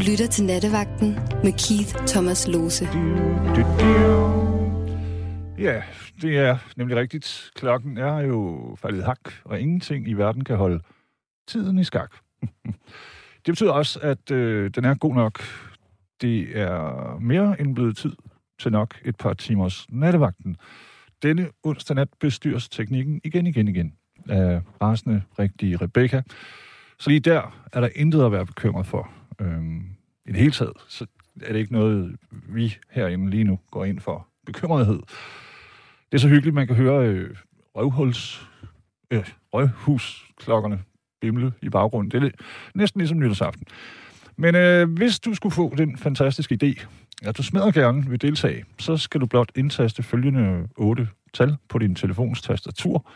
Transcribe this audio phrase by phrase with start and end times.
[0.00, 2.84] Du lytter til Nattevagten med Keith Thomas Lose.
[5.58, 5.82] Ja,
[6.22, 7.50] det er nemlig rigtigt.
[7.54, 10.80] Klokken er jo faldet hak, og ingenting i verden kan holde
[11.48, 12.14] tiden i skak.
[13.46, 15.40] Det betyder også, at øh, den er god nok.
[16.20, 18.12] Det er mere end blevet tid
[18.60, 20.56] til nok et par timers nattevagten.
[21.22, 23.94] Denne onsdag nat bestyres teknikken igen, igen, igen
[24.28, 26.22] af rasende rigtige Rebecca.
[26.98, 29.19] Så lige der er der intet at være bekymret for.
[29.40, 29.84] Øhm,
[30.26, 31.06] I det hele taget, så
[31.42, 32.16] er det ikke noget,
[32.48, 35.00] vi herinde lige nu går ind for bekymrethed.
[36.12, 37.36] Det er så hyggeligt, man kan høre øh,
[37.76, 38.48] røvhuls,
[39.10, 40.82] øh, røvhusklokkerne
[41.20, 42.22] bimle i baggrunden.
[42.22, 43.66] Det er næsten ligesom nytårsaften.
[44.36, 46.86] Men øh, hvis du skulle få den fantastiske idé,
[47.22, 51.78] at du smadrer gerne vil deltage, så skal du blot indtaste følgende otte tal på
[51.78, 53.10] din telefons tastatur.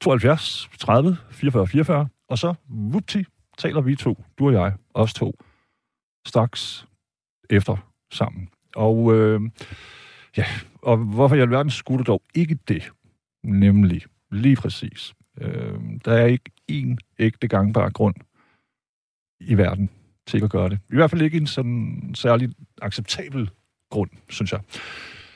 [0.00, 3.24] 72 30 44 44, og så, vupti,
[3.58, 5.38] taler vi to, du og jeg, os to,
[6.26, 6.86] straks
[7.50, 7.76] efter
[8.12, 8.48] sammen.
[8.76, 9.40] Og øh,
[10.36, 10.44] ja,
[10.82, 12.92] og hvorfor i alverden skulle du dog ikke det?
[13.42, 15.14] Nemlig, lige præcis.
[15.40, 18.14] Øh, der er ikke én ægte gangbar grund
[19.40, 19.90] i verden
[20.26, 20.78] til ikke at gøre det.
[20.90, 22.50] I hvert fald ikke en sådan særlig
[22.82, 23.50] acceptabel
[23.90, 24.60] grund, synes jeg.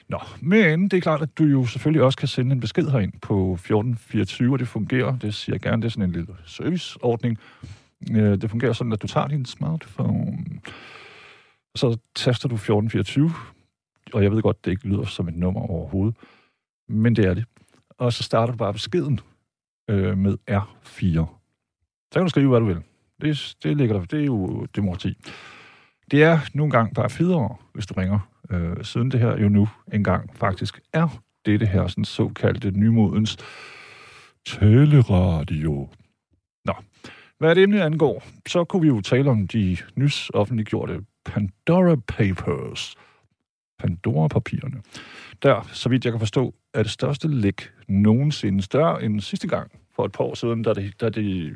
[0.08, 3.12] Nå, men det er klart, at du jo selvfølgelig også kan sende en besked herind
[3.22, 5.18] på 1424, og det fungerer.
[5.18, 7.38] Det siger jeg gerne, det er sådan en lille serviceordning.
[8.10, 10.38] Øh, det fungerer sådan, at du tager din smartphone,
[11.74, 13.30] så taster du 1424,
[14.12, 16.16] og jeg ved godt, det ikke lyder som et nummer overhovedet,
[16.88, 17.44] men det er det.
[17.98, 19.20] Og så starter du bare beskeden
[19.90, 21.24] øh, med R4.
[22.12, 22.82] Så kan du skrive, hvad du vil.
[23.20, 24.04] Det, det ligger der.
[24.04, 25.14] Det er jo demokrati.
[26.10, 28.18] Det er nogle gange bare federe, hvis du ringer,
[28.50, 33.36] øh, siden det her jo nu engang faktisk er det, det her sådan såkaldte nymodens
[34.46, 35.88] taleradio.
[37.38, 42.94] Hvad det emne angår, så kunne vi jo tale om de nys offentliggjorte Pandora Papers.
[43.78, 44.82] Pandora-papirerne.
[45.42, 49.70] Der, så vidt jeg kan forstå, er det største læk nogensinde større end sidste gang
[49.96, 51.54] for et par år siden, da det, da det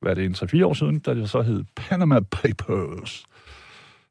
[0.00, 3.24] hvad er det, en 3-4 år siden, da det så hed Panama Papers,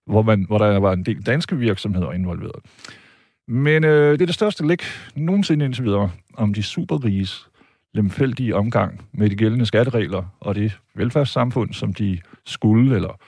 [0.05, 2.65] hvor, man, hvor der var en del danske virksomheder involveret.
[3.47, 4.83] Men øh, det er det største læk
[5.15, 7.47] nogensinde indtil videre om de superriges
[7.93, 13.19] lemfældige omgang med de gældende skatteregler og det velfærdssamfund, som de skulle eller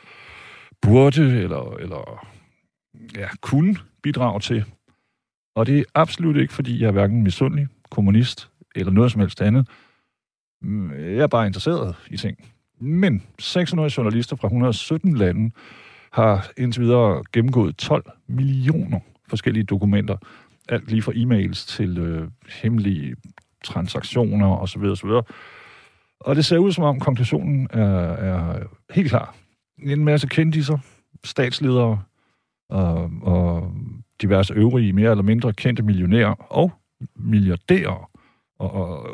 [0.81, 2.25] burde eller, eller
[3.15, 4.65] ja, kunne bidrage til.
[5.55, 9.41] Og det er absolut ikke, fordi jeg er hverken misundelig, kommunist eller noget som helst
[9.41, 9.67] andet.
[10.61, 12.37] Mm, jeg er bare interesseret i ting.
[12.79, 15.51] Men 600 journalister fra 117 lande
[16.11, 20.17] har indtil videre gennemgået 12 millioner forskellige dokumenter.
[20.69, 22.27] Alt lige fra e-mails til øh,
[22.61, 23.15] hemmelige
[23.63, 24.81] transaktioner osv.
[24.81, 25.09] osv.
[26.19, 28.63] Og det ser ud som om konklusionen er, er
[28.93, 29.35] helt klar.
[29.83, 30.77] En masse kendiser,
[31.25, 32.01] statsledere
[32.69, 33.71] og, og
[34.21, 36.71] diverse øvrige mere eller mindre kendte millionærer og
[37.15, 38.09] milliardærer
[38.59, 39.07] og, og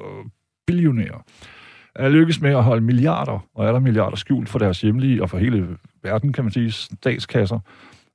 [0.67, 1.23] billionærer
[1.95, 5.37] er lykkes med at holde milliarder, og aller milliarder skjult for deres hjemlige og for
[5.37, 7.59] hele verden, kan man sige, statskasser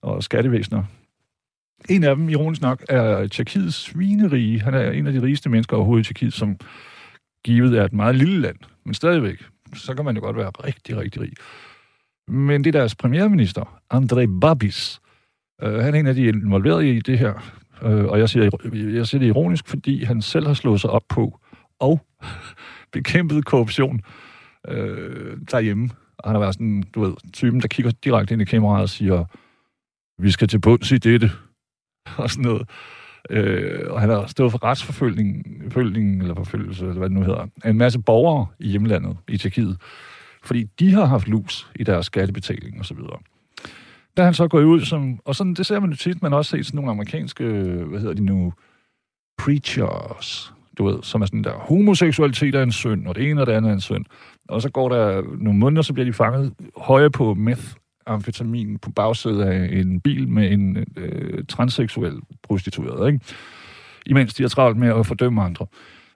[0.03, 0.84] og skattevæsener.
[1.89, 4.61] En af dem, ironisk nok, er Tjekkiets svinerige.
[4.61, 6.56] Han er en af de rigeste mennesker overhovedet i Tjekkiet, som
[7.45, 8.56] givet er et meget lille land.
[8.84, 11.33] Men stadigvæk, så kan man jo godt være rigtig, rigtig rig.
[12.28, 15.00] Men det er deres premierminister, Andrej Babis.
[15.62, 17.53] Øh, han er en af de involverede i det her.
[17.83, 21.05] Øh, og jeg siger, jeg siger det ironisk, fordi han selv har slået sig op
[21.09, 21.41] på
[21.81, 22.01] og
[22.93, 24.01] bekæmpet korruption
[24.69, 25.91] øh, derhjemme.
[26.19, 28.89] Og han har været sådan, du ved, typen, der kigger direkte ind i kameraet og
[28.89, 29.25] siger,
[30.22, 31.31] vi skal til bunds i dette,
[32.22, 32.69] og sådan noget.
[33.31, 37.47] Øh, og han har stået for retsforfølgning, forfølgning, eller forfølgelse, eller hvad det nu hedder,
[37.65, 39.76] en masse borgere i hjemlandet, i Tjekkiet,
[40.42, 43.19] fordi de har haft lus i deres skattebetaling og så videre.
[44.16, 46.32] Der er han så gået ud som, og sådan, det ser man jo tit, man
[46.32, 47.44] har også set sådan nogle amerikanske,
[47.88, 48.53] hvad hedder de nu,
[49.38, 53.47] preachers, du ved, som er sådan der, homoseksualitet er en synd, og det ene og
[53.47, 54.04] det andet er en synd.
[54.48, 57.74] Og så går der nogle måneder, så bliver de fanget høje på meth,
[58.06, 63.24] amfetamin på bagsædet af en bil med en øh, transseksuel prostitueret, ikke?
[64.06, 65.66] Imens de har travlt med at fordømme andre.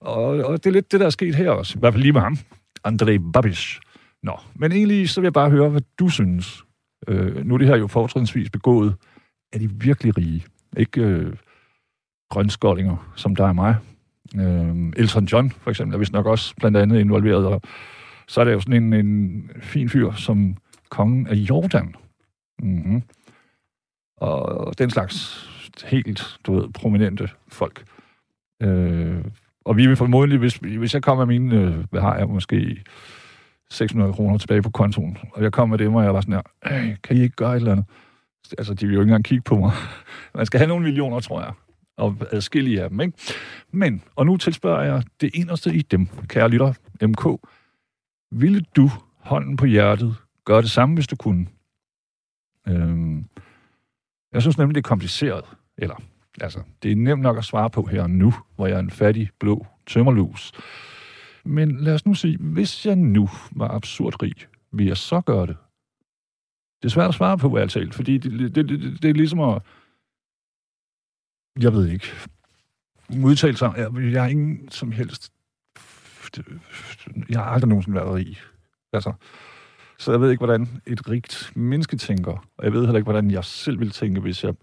[0.01, 1.79] Og, og det er lidt det, der er sket her også.
[1.79, 2.39] I hvert fald lige med ham.
[2.85, 3.81] Andrej Babish.
[4.23, 6.65] Nå, men egentlig så vil jeg bare høre, hvad du synes.
[7.09, 8.95] Øh, nu er det her jo fortrinsvis begået.
[9.53, 10.45] Er de virkelig rige?
[10.77, 11.33] Ikke øh,
[12.31, 13.77] grønskoldinger, som der er mig,
[14.37, 17.47] Øh, Elton John, for eksempel, er vist nok også blandt andet involveret.
[17.47, 17.63] Og
[18.29, 20.57] så er der jo sådan en, en fin fyr som
[20.91, 21.95] kongen af Jordan.
[22.63, 23.03] Mm-hmm.
[24.17, 25.49] Og den slags
[25.85, 27.85] helt, du ved, prominente folk.
[28.63, 29.25] Øh,
[29.65, 32.85] og vi vil formodentlig, hvis, hvis jeg kommer med mine, øh, hvad har jeg måske,
[33.71, 35.19] 600 kroner tilbage på kontoen.
[35.33, 37.57] Og jeg kommer med dem, og jeg var sådan her, kan I ikke gøre et
[37.57, 37.87] eller andet?
[38.59, 39.73] Altså, de vil jo ikke engang kigge på mig.
[40.35, 41.53] Man skal have nogle millioner, tror jeg.
[41.97, 43.13] Og adskillige af dem, ikke?
[43.73, 47.49] Men, og nu tilspørger jeg det eneste i dem, kære lytter, MK.
[48.31, 50.17] Ville du, hånden på hjertet,
[50.49, 51.47] gøre det samme, hvis du kunne?
[52.69, 53.27] Øhm,
[54.33, 55.45] jeg synes nemlig, det er kompliceret.
[55.77, 56.03] Eller,
[56.41, 59.31] altså, det er nemt nok at svare på her nu, hvor jeg er en fattig,
[59.41, 60.53] blå tømmerlus.
[61.45, 64.35] Men lad os nu sige, hvis jeg nu var absurd rig,
[64.73, 65.57] vil jeg så gøre det?
[66.83, 69.41] Det er svært at svare på, ærligt talt, fordi det, det, det, det er ligesom
[69.41, 69.63] at...
[71.61, 72.07] Jeg ved ikke.
[73.25, 73.75] Udtalelser.
[73.75, 75.33] Jeg, jeg er ingen som helst...
[77.29, 78.37] Jeg har aldrig nogensinde været rig.
[78.93, 79.13] Altså,
[79.99, 82.33] så jeg ved ikke, hvordan et rigt menneske tænker.
[82.59, 84.55] Og jeg ved heller ikke, hvordan jeg selv vil tænke, hvis jeg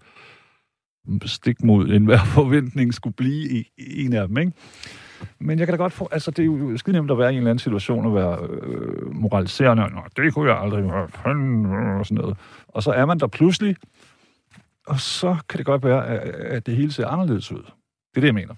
[1.24, 4.52] stik mod enhver forventning skulle blive en af dem, ikke?
[5.38, 7.32] Men jeg kan da godt få, altså det er jo skide nemt at være i
[7.32, 11.10] en eller anden situation og være øh, moraliserende, Nå, det kunne jeg aldrig, og
[12.06, 12.36] sådan noget.
[12.68, 13.76] Og så er man der pludselig,
[14.86, 17.62] og så kan det godt være, at det hele ser anderledes ud.
[17.62, 18.54] Det er det, jeg mener.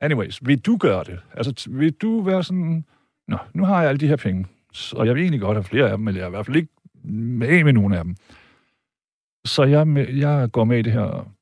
[0.00, 1.20] Anyways, vil du gøre det?
[1.34, 2.84] Altså, vil du være sådan,
[3.28, 4.46] nå, nu har jeg alle de her penge,
[4.92, 6.56] og jeg vil egentlig godt have flere af dem, men jeg er i hvert fald
[6.56, 6.72] ikke
[7.04, 8.16] med med nogen af dem.
[9.44, 11.32] Så jeg, jeg går med i det her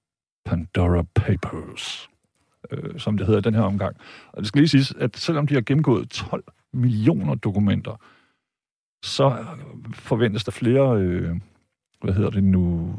[0.45, 2.11] Pandora Papers
[2.71, 3.97] øh, som det hedder den her omgang.
[4.33, 8.01] Og det skal lige siges, at selvom de har gennemgået 12 millioner dokumenter,
[9.03, 9.47] så
[9.95, 11.37] forventes der flere, øh,
[12.03, 12.95] hvad hedder det nu,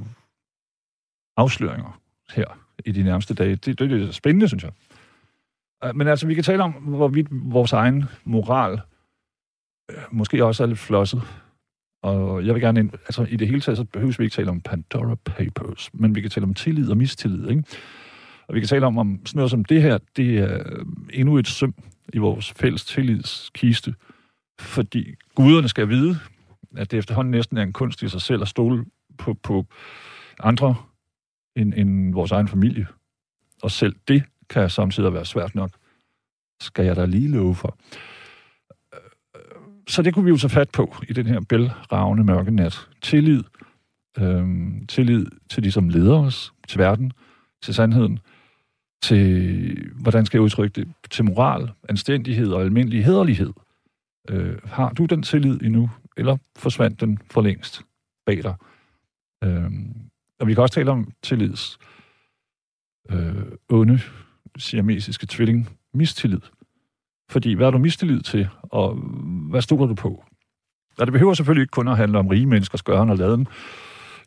[1.38, 2.00] afsløringer
[2.34, 3.56] her i de nærmeste dage.
[3.56, 4.72] Det, det, det er spændende, synes jeg.
[5.84, 8.82] Øh, men altså, vi kan tale om, hvorvidt vores egen moral
[10.12, 11.22] måske også er lidt flosset.
[12.04, 14.50] Og jeg vil gerne ind, altså i det hele taget, så behøver vi ikke tale
[14.50, 17.64] om Pandora Papers, men vi kan tale om tillid og mistillid, ikke?
[18.48, 21.38] Og vi kan tale om, om sådan noget som det her, det er øh, endnu
[21.38, 21.76] et søm
[22.14, 23.96] i vores fælles tillidskiste,
[24.60, 26.20] fordi guderne skal vide,
[26.78, 28.86] at det efterhånden næsten er en kunst i sig selv at stole
[29.18, 29.66] på, på
[30.40, 30.76] andre
[31.56, 32.88] end, end vores egen familie.
[33.64, 35.72] Og selv det kan samtidig være svært nok.
[36.62, 37.78] Skal jeg da lige love for.
[39.88, 42.88] Så det kunne vi jo tage fat på i den her bælragende mørke nat.
[43.02, 43.44] Tillid.
[44.20, 47.12] Øhm, tillid til de, som leder os, til verden,
[47.62, 48.20] til sandheden,
[49.02, 53.54] til, hvordan skal jeg udtrykke det, til moral, anstændighed og almindelig hederlighed.
[54.30, 57.82] Øh, har du den tillid endnu, eller forsvandt den for længst
[58.26, 58.56] bag dig?
[59.44, 59.72] Øh,
[60.40, 61.78] og vi kan også tale om tillids
[63.10, 64.00] øh, onde
[64.58, 66.42] siamesiske tvilling, mistillid.
[67.30, 68.94] Fordi hvad er du mistillid til, og
[69.50, 70.24] hvad stoler du på?
[70.98, 73.48] Og det behøver selvfølgelig ikke kun at handle om rige menneskers gøren og laden,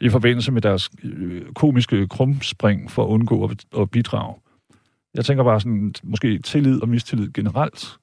[0.00, 4.34] i forbindelse med deres øh, komiske krumspring for at undgå at, at bidrage.
[5.14, 7.98] Jeg tænker bare sådan, måske tillid og mistillid generelt.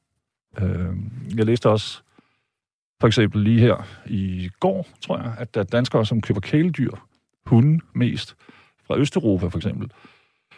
[0.61, 2.01] Øhm, jeg læste også
[2.99, 6.91] for eksempel lige her i går, tror jeg, at der er danskere, som køber kæledyr,
[7.45, 8.35] hunde mest,
[8.87, 9.91] fra Østeuropa for eksempel.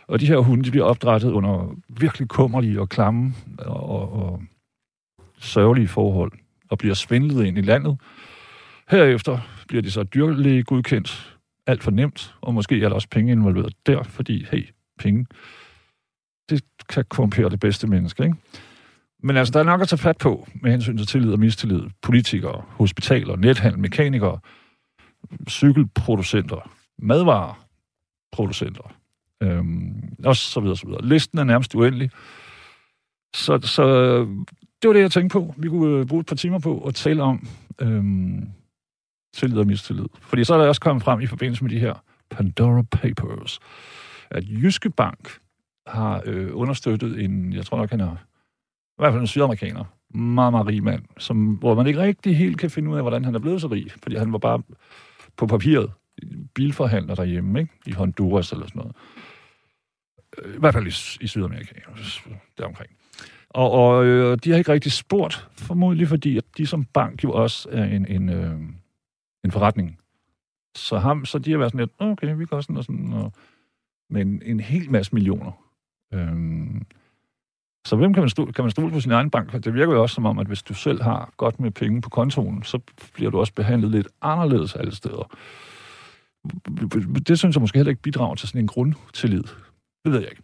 [0.07, 4.41] Og de her hunde, de bliver opdrettet under virkelig kummerlige og klamme og, og, og
[5.39, 6.31] sørgelige forhold,
[6.69, 7.97] og bliver svindlet ind i landet.
[8.89, 11.37] Herefter bliver de så dyrlæge godkendt,
[11.67, 14.69] alt for nemt, og måske er der også penge involveret der, fordi, hey,
[14.99, 15.25] penge,
[16.49, 18.35] det kan korrumpere det bedste menneske, ikke?
[19.23, 21.83] Men altså, der er nok at tage fat på med hensyn til tillid og mistillid.
[22.01, 24.39] Politikere, hospitaler, nethandel, mekanikere,
[25.49, 28.93] cykelproducenter, madvareproducenter,
[29.43, 31.05] øhm, og så videre, så videre.
[31.05, 32.11] Listen er nærmest uendelig.
[33.35, 33.83] Så, så
[34.81, 35.53] det var det, jeg tænkte på.
[35.57, 37.47] Vi kunne øh, bruge et par timer på at tale om
[37.81, 38.49] øhm,
[39.33, 40.05] tillid og mistillid.
[40.21, 41.93] Fordi så er der også kommet frem i forbindelse med de her
[42.29, 43.59] Pandora Papers,
[44.29, 45.37] at Jyske Bank
[45.87, 49.83] har øh, understøttet en, jeg tror nok, han er i hvert fald en sydamerikaner,
[50.17, 53.25] meget, meget rig mand, som, hvor man ikke rigtig helt kan finde ud af, hvordan
[53.25, 54.61] han er blevet så rig, fordi han var bare
[55.37, 55.91] på papiret
[56.53, 57.73] bilforhandler derhjemme, ikke?
[57.85, 58.95] i Honduras eller sådan noget.
[60.45, 61.73] I hvert fald i, i Sydamerika,
[62.57, 62.91] deromkring.
[63.49, 67.31] Og, og øh, de har ikke rigtig spurgt, formodentlig fordi, at de som bank jo
[67.31, 68.59] også er en, en, øh,
[69.45, 69.99] en forretning.
[70.75, 73.33] Så, ham, så de har været sådan lidt, okay, vi gør sådan og sådan, og,
[74.09, 75.51] men en, en hel masse millioner.
[76.13, 76.85] Øhm,
[77.85, 79.53] så hvem kan man, stole, kan man stole på sin egen bank?
[79.53, 82.09] Det virker jo også som om, at hvis du selv har godt med penge på
[82.09, 82.79] kontoen, så
[83.13, 85.31] bliver du også behandlet lidt anderledes alle steder.
[87.27, 89.43] Det synes jeg måske heller ikke bidrager til sådan en grundtillid.
[90.05, 90.43] Det ved jeg ikke.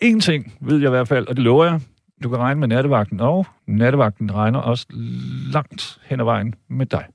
[0.00, 1.80] En ting ved jeg i hvert fald, og det lover jeg,
[2.22, 4.86] du kan regne med nattevagten, og nattevagten regner også
[5.52, 7.06] langt hen ad vejen med dig.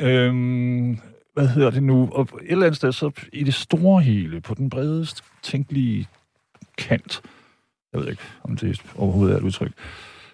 [0.00, 0.98] Øhm,
[1.34, 2.08] hvad hedder det nu?
[2.12, 6.08] Og et eller andet sted, så i det store hele, på den bredest tænkelige
[6.78, 7.22] kant,
[7.92, 9.72] jeg ved ikke, om det overhovedet er et udtryk,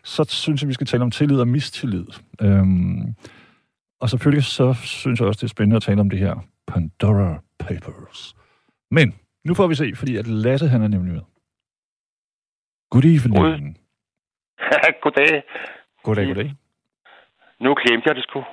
[0.05, 2.07] så synes jeg, vi skal tale om tillid og mistillid.
[2.41, 3.15] Øhm,
[4.01, 7.43] og selvfølgelig så synes jeg også, det er spændende at tale om det her Pandora
[7.59, 8.35] Papers.
[8.91, 9.15] Men
[9.45, 11.23] nu får vi se, fordi at Lasse han er nemlig med.
[12.91, 13.79] Good evening.
[15.03, 15.43] goddag.
[16.03, 16.55] Goddag, goddag.
[17.61, 18.45] Nu glemte jeg det sgu.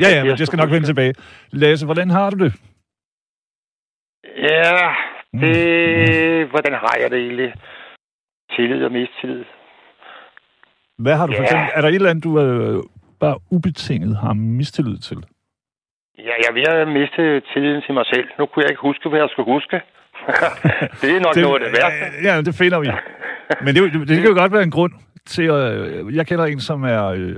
[0.00, 1.14] Ja, ja, men det skal nok vende tilbage.
[1.50, 2.52] Lasse, hvordan har du det?
[4.36, 4.94] Ja,
[5.42, 6.44] det...
[6.44, 6.50] Mm.
[6.50, 7.54] Hvordan har jeg det egentlig?
[8.56, 9.44] Tillid og mistillid.
[10.98, 11.44] Hvad har du for Ja.
[11.44, 11.68] eksempel...
[11.74, 12.82] Er der et eller andet, du øh,
[13.20, 15.16] bare ubetinget har mistillid til?
[16.18, 18.28] Ja, jeg er ved at miste tilliden til mig selv.
[18.38, 19.80] Nu kunne jeg ikke huske, hvad jeg skulle huske.
[21.02, 22.22] det er nok det, noget af det værste.
[22.22, 22.90] Ja, ja, det finder vi.
[23.64, 24.92] Men det, det, det kan jo godt være en grund
[25.26, 25.72] til at...
[25.72, 27.04] Øh, jeg kender en, som er...
[27.04, 27.36] Øh,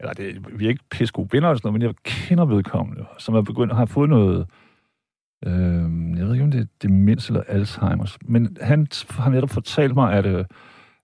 [0.00, 3.04] eller det, vi er ikke pisse gode venner eller sådan noget, men jeg kender vedkommende,
[3.18, 4.46] som er begyndt at have fået noget...
[5.46, 9.94] Øh, jeg ved ikke, om det er demens eller Alzheimer's, men han har netop fortalt
[9.94, 10.44] mig, at, øh,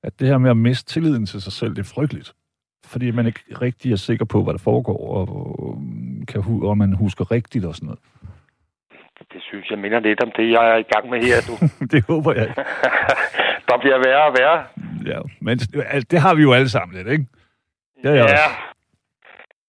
[0.02, 2.32] at det her med at miste tilliden til sig selv, det er frygteligt.
[2.86, 5.28] Fordi man ikke rigtig er sikker på, hvad der foregår, og,
[5.68, 5.82] og,
[6.28, 8.00] kan, hu- og man husker rigtigt og sådan noget.
[9.50, 11.36] Det synes jeg minder lidt om det, jeg er i gang med her.
[11.48, 11.54] Du.
[11.92, 12.62] det håber jeg ikke.
[13.68, 14.58] Der bliver værre og værre.
[15.06, 15.58] Ja, men
[16.10, 17.26] det har vi jo alle sammen lidt, ikke?
[18.04, 18.26] Ja, ja.
[18.40, 18.48] ja.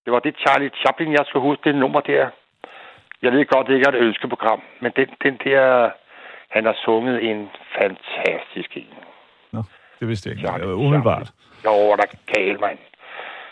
[0.06, 2.30] Det var det Charlie Chaplin, jeg skulle huske, det nummer der.
[3.22, 5.90] Jeg ved godt, det ikke er et ønskeprogram, men den, den der,
[6.50, 8.94] han har sunget en fantastisk en.
[9.52, 9.64] Nå,
[10.00, 10.48] det vidste jeg ikke.
[10.48, 11.32] Charlie Ja, umiddelbart.
[11.66, 12.78] Jo, der er gal, mand.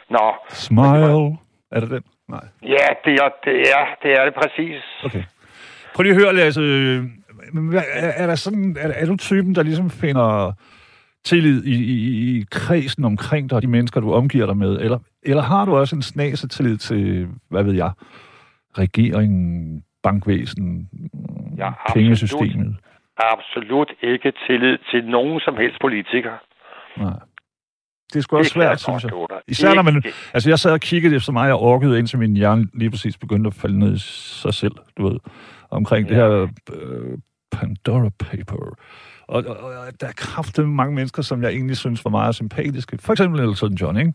[0.10, 1.38] Nå, Smile.
[1.72, 2.04] Er det den?
[2.28, 2.46] Nej.
[2.64, 4.84] ja, det er det, er, det, er det præcis.
[5.06, 5.24] Okay.
[6.00, 6.62] Prøv lige at høre, Lasse.
[7.54, 10.52] hvad- Er, er, der sådan, er, er du typen, der ligesom finder
[11.24, 14.80] tillid i, i, i kredsen omkring dig og de mennesker, du omgiver dig med?
[14.82, 17.92] Eller, eller har du også en snase tillid til, hvad ved jeg,
[18.78, 20.90] regeringen, bankvæsen,
[21.58, 21.94] Ja, absolut.
[21.94, 22.76] pengesystemet?
[23.18, 26.32] Absolut ikke tillid til nogen som helst politiker.
[26.98, 27.14] Nej.
[28.14, 29.12] Det er sgu også svært, synes jeg.
[29.48, 30.04] Især når man,
[30.34, 33.48] altså jeg sad og kiggede efter mig, jeg orkede, indtil min hjerne lige præcis begyndte
[33.48, 35.20] at falde ned i sig selv, du ved,
[35.70, 36.16] omkring ja.
[36.16, 37.18] det her øh,
[37.52, 38.56] Pandora Paper.
[38.56, 38.76] Og,
[39.28, 42.98] og, og der er kraftigt mange mennesker, som jeg egentlig synes var meget sympatiske.
[42.98, 44.14] For eksempel Elton John, ikke?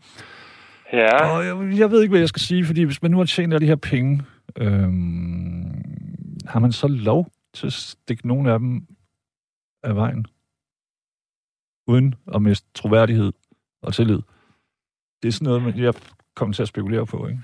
[0.93, 3.25] Ja, Og jeg, jeg ved ikke, hvad jeg skal sige, fordi hvis man nu har
[3.25, 4.23] tjent alle de her penge,
[4.57, 5.83] øhm,
[6.47, 8.87] har man så lov til at stikke nogle af dem
[9.83, 10.25] af vejen?
[11.87, 13.33] Uden at miste troværdighed
[13.81, 14.19] og tillid.
[15.23, 15.93] Det er sådan noget, jeg
[16.35, 17.39] kommer til at spekulere på, ikke?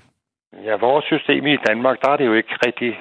[0.52, 2.98] ja, vores system i Danmark, der er det jo ikke rigtig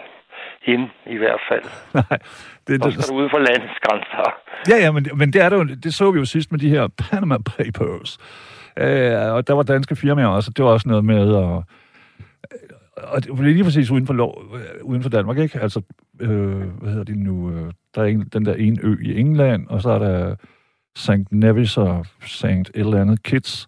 [0.66, 1.64] ind i hvert fald.
[2.10, 2.20] Nej,
[2.68, 4.34] det, det, skal du ud for landets grænser.
[4.70, 6.70] ja, ja, men, men det er det jo, det så vi jo sidst med de
[6.70, 8.18] her Panama Papers.
[8.78, 11.64] Øh, og der var danske firmaer også, og det var også noget med at...
[12.98, 15.60] Og det var lige præcis uden for, lov, øh, uden for Danmark, ikke?
[15.60, 15.82] Altså,
[16.20, 17.52] øh, hvad hedder det nu?
[17.52, 20.36] Øh, der er en, den der ene ø i England, og så er der
[20.96, 21.32] St.
[21.32, 22.46] Nevis og St.
[22.46, 23.68] et eller andet Kitts,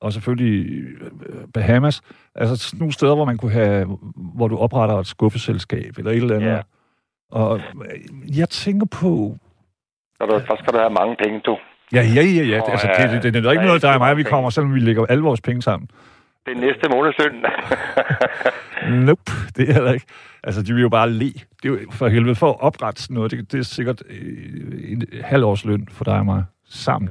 [0.00, 1.10] og selvfølgelig øh,
[1.54, 2.02] Bahamas.
[2.34, 6.36] Altså nogle steder, hvor man kunne have, hvor du opretter et skuffeselskab, eller et eller
[6.36, 6.48] andet.
[6.48, 6.60] Ja.
[7.30, 9.36] Og øh, jeg tænker på,
[10.16, 11.58] Så der, der skal du have mange penge, du.
[11.92, 12.60] Ja, ja, ja, ja.
[12.70, 13.02] Altså, ja.
[13.02, 15.06] det, det, det, det er ikke noget, der er mig, vi kommer, selvom vi lægger
[15.06, 15.90] alle vores penge sammen.
[16.46, 17.44] Det er næste månedsløn.
[19.06, 20.06] Nope, det er heller ikke.
[20.44, 21.32] Altså, de vil jo bare le.
[21.62, 23.30] Det er jo for helvede for at oprette sådan noget.
[23.30, 27.10] Det, det er sikkert øh, en halv års løn for dig og mig sammen.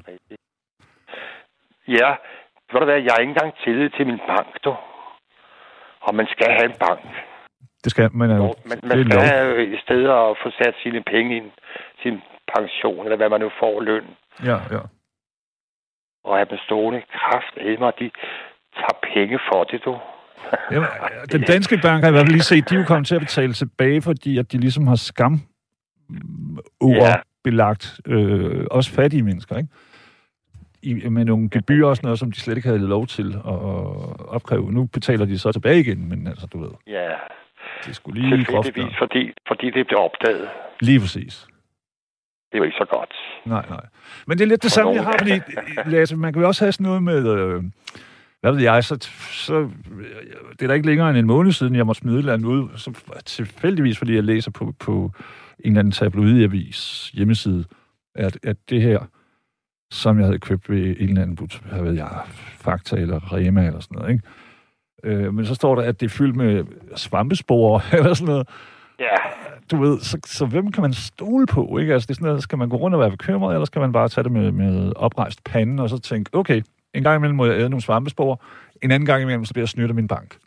[1.87, 2.15] ja,
[2.71, 4.73] ved du hvad, jeg har ikke engang tillid til min bank, du.
[6.01, 6.99] Og man skal have en bank.
[7.83, 9.21] Det skal man, Jo, jo, man, man skal lov.
[9.21, 11.49] have et sted at få sat sine penge ind,
[12.03, 12.15] sin
[12.55, 14.05] pension, eller hvad man nu får løn.
[14.49, 14.81] Ja, ja.
[16.23, 18.09] Og at man stående kraft af mig, de
[18.79, 19.99] tager penge for det, du.
[20.71, 20.89] Jamen,
[21.35, 23.15] den danske bank har jeg i hvert fald lige set, de er jo kommet til
[23.15, 25.33] at betale tilbage, fordi at de ligesom har skam
[26.81, 27.13] Ja.
[27.43, 29.69] belagt øh, også fattige mennesker, ikke?
[30.81, 33.59] I, med nogle gebyrer og sådan noget, som de slet ikke havde lov til at
[34.27, 34.71] opkræve.
[34.71, 37.09] Nu betaler de så tilbage igen, men altså, du ved, Ja,
[37.85, 40.49] det skulle lige tilfældigvis, fordi, fordi det blev opdaget.
[40.81, 41.47] Lige præcis.
[42.51, 43.13] Det var ikke så godt.
[43.45, 43.85] Nej, nej.
[44.27, 45.29] Men det er lidt det For samme, jeg nogen.
[45.29, 45.41] har,
[45.83, 47.63] fordi, Lasse, man kan jo også have sådan noget med, øh,
[48.41, 49.69] hvad ved jeg, så, så
[50.51, 52.45] det er da ikke længere end en måned siden, jeg måtte smide et eller andet
[52.47, 52.91] ud, så
[53.25, 55.11] tilfældigvis, fordi jeg læser på, på
[55.59, 57.65] en eller anden tabloidavis hjemmeside,
[58.15, 58.99] at, at det her,
[59.91, 62.09] som jeg havde købt ved en eller anden but, hvad ved jeg,
[62.57, 64.23] Fakta eller Rema eller sådan noget, ikke?
[65.03, 66.63] Øh, men så står der, at det er fyldt med
[66.95, 68.47] svampesporer eller sådan noget
[68.99, 69.15] Ja,
[69.71, 71.93] du ved, så, så hvem kan man stole på, ikke?
[71.93, 73.91] Altså, det er sådan noget, skal man gå rundt og være bekymret, eller skal man
[73.91, 76.61] bare tage det med, med oprejst pande, og så tænke, okay,
[76.93, 78.41] en gang imellem må jeg æde nogle svampespor,
[78.83, 80.37] en anden gang imellem, så bliver jeg snydt af min bank.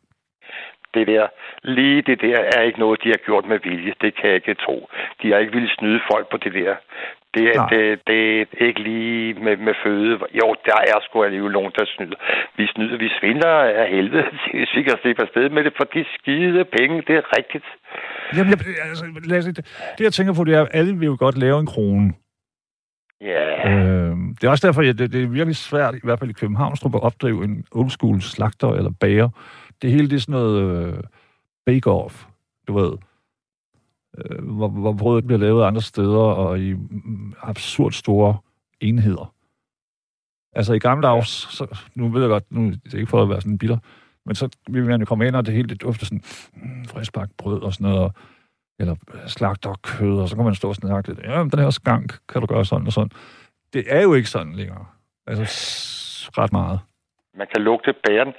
[0.94, 1.26] Det der,
[1.62, 3.94] lige det der er ikke noget, de har gjort med vilje.
[4.00, 4.88] Det kan jeg ikke tro.
[5.23, 6.75] De har ikke ville snyde folk på det der.
[7.35, 8.20] Det er, det, det
[8.61, 10.18] er ikke lige med, med føde.
[10.40, 12.18] Jo, der er sgu alligevel nogen, der snyder.
[12.56, 16.04] Vi snyder, vi svindler af helvede, hvis vi kan slippe afsted med det, for de
[16.18, 17.66] skide penge, det er rigtigt.
[18.37, 18.52] Jamen,
[18.88, 19.56] altså, lad os, det,
[19.99, 22.12] det, jeg tænker på, det er, at alle vil jo godt lave en krone.
[23.20, 23.70] Ja.
[23.70, 26.40] Øh, det er også derfor, at det, det er virkelig svært, i hvert fald i
[26.40, 29.28] Københavnstrup, at opdrive en old school slagter eller bager.
[29.82, 31.02] Det hele det er sådan noget øh,
[31.70, 32.26] bake-off,
[32.68, 32.92] du ved.
[34.18, 38.38] Øh, hvor, hvor brødet bliver lavet andre steder, og i mm, absurd store
[38.80, 39.34] enheder.
[40.52, 43.28] Altså i gamle dage, så, nu ved jeg godt, nu det er ikke for at
[43.28, 43.78] være sådan en bitter,
[44.26, 46.22] men så vil man jo komme ind, og det hele det dufter sådan
[46.54, 48.14] mm, friskbagt brød og sådan noget, og
[48.80, 48.96] eller
[49.26, 51.20] slagter kød, og så kan man stå og snakke lidt.
[51.25, 53.10] Ja, den her skank, kan du gøre sådan og sådan.
[53.72, 54.84] Det er jo ikke sådan længere.
[55.26, 55.44] Altså,
[56.38, 56.80] ret meget.
[57.40, 58.32] Man kan lugte bæren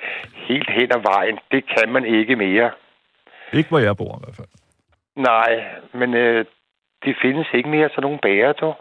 [0.48, 1.38] helt hen ad vejen.
[1.54, 2.70] Det kan man ikke mere.
[3.54, 4.52] Ikke hvor jeg bor i hvert fald.
[5.16, 5.52] Nej,
[6.00, 6.46] men øh,
[7.06, 8.74] det findes ikke mere sådan nogle bærer, du.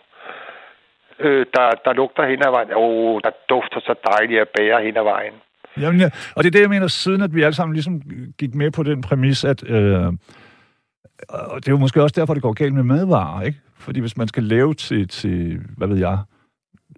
[1.24, 2.70] Øh, der, der lugter hen ad vejen.
[2.70, 5.34] Åh, oh, der dufter så dejligt af bære hen ad vejen.
[5.80, 6.08] Jamen, ja.
[6.36, 8.02] Og det er det, jeg mener, siden at vi alle sammen ligesom
[8.38, 10.12] gik med på den præmis, at øh,
[11.28, 13.58] og det er jo måske også derfor, det går galt med madvarer, ikke?
[13.78, 16.18] Fordi hvis man skal lave til, til hvad ved jeg,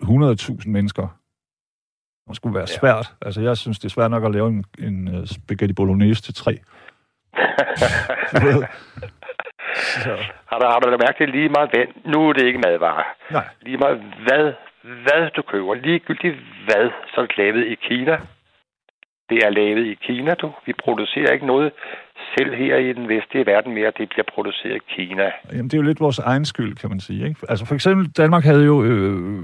[0.03, 1.09] 100.000 mennesker,
[2.29, 3.07] det skulle være svært.
[3.23, 6.35] Altså, jeg synes, det er svært nok at lave en, en uh, spaghetti bolognese til
[6.35, 6.59] tre.
[10.05, 10.17] Så.
[10.47, 11.89] Har du, har du mærket det lige meget vand?
[12.05, 13.05] Nu er det ikke madvarer.
[13.31, 13.49] Nej.
[13.63, 14.53] Lige meget hvad,
[14.83, 18.21] hvad du køber, ligegyldigt hvad, så er lavet i Kina.
[19.31, 20.53] Det er lavet i Kina, du.
[20.67, 21.73] Vi producerer ikke noget
[22.39, 23.93] selv her i den vestlige verden mere.
[23.99, 25.31] Det bliver produceret i Kina.
[25.53, 27.29] Jamen, det er jo lidt vores egen skyld, kan man sige.
[27.29, 27.41] Ikke?
[27.49, 29.43] Altså for eksempel, Danmark havde jo øh,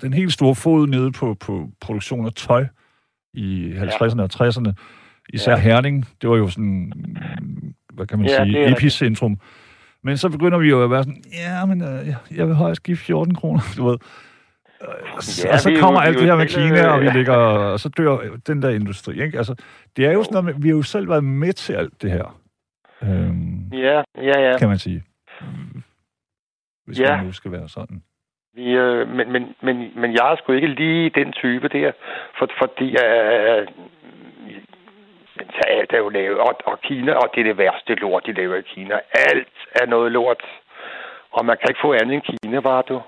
[0.00, 2.66] den helt store fod nede på, på produktion af tøj
[3.34, 4.22] i 50'erne ja.
[4.22, 4.72] og 60'erne.
[5.28, 5.58] Især ja.
[5.58, 6.92] Herning, det var jo sådan,
[7.94, 9.38] hvad kan man ja, sige, epicentrum.
[10.02, 12.96] Men så begynder vi jo at være sådan, ja, men øh, jeg vil højst give
[12.96, 13.98] 14 kroner, du ved.
[15.44, 17.88] Ja, og så kommer jo, alt det her med Kina, og vi ligger, og så
[17.88, 19.38] dør den der industri, ikke?
[19.38, 19.54] Altså,
[19.96, 22.40] det er jo sådan noget vi har jo selv været med til alt det her.
[23.02, 24.58] Øhm, ja, ja, ja.
[24.58, 25.02] Kan man sige.
[26.86, 27.16] Hvis ja.
[27.16, 28.02] man nu skal være sådan.
[28.54, 31.92] Vi, øh, men, men, men, men jeg er sgu ikke lige den type der,
[32.38, 33.66] for, fordi øh,
[35.66, 38.56] alt er jo lavet, og, og Kina, og det er det værste lort, de laver
[38.56, 39.00] i Kina.
[39.30, 40.42] Alt er noget lort,
[41.30, 43.02] og man kan ikke få andet end Kina, bare du.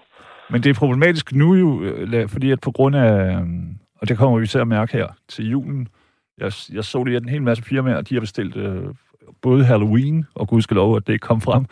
[0.50, 4.18] Men det er problematisk nu jo, øh, fordi at på grund af, øhm, og det
[4.18, 5.88] kommer vi til at mærke her til julen,
[6.38, 8.84] jeg, jeg så det, at en hel masse firmaer, de har bestilt øh,
[9.42, 11.66] både Halloween, og gudskelov, at det ikke kom frem,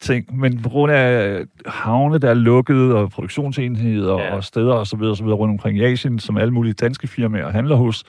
[0.00, 4.34] ting, men på grund af havne, der er lukket, og produktionsenheder ja.
[4.34, 5.00] og steder osv.
[5.00, 8.04] Og så videre rundt omkring i Asien, som alle mulige danske firmaer handler hos,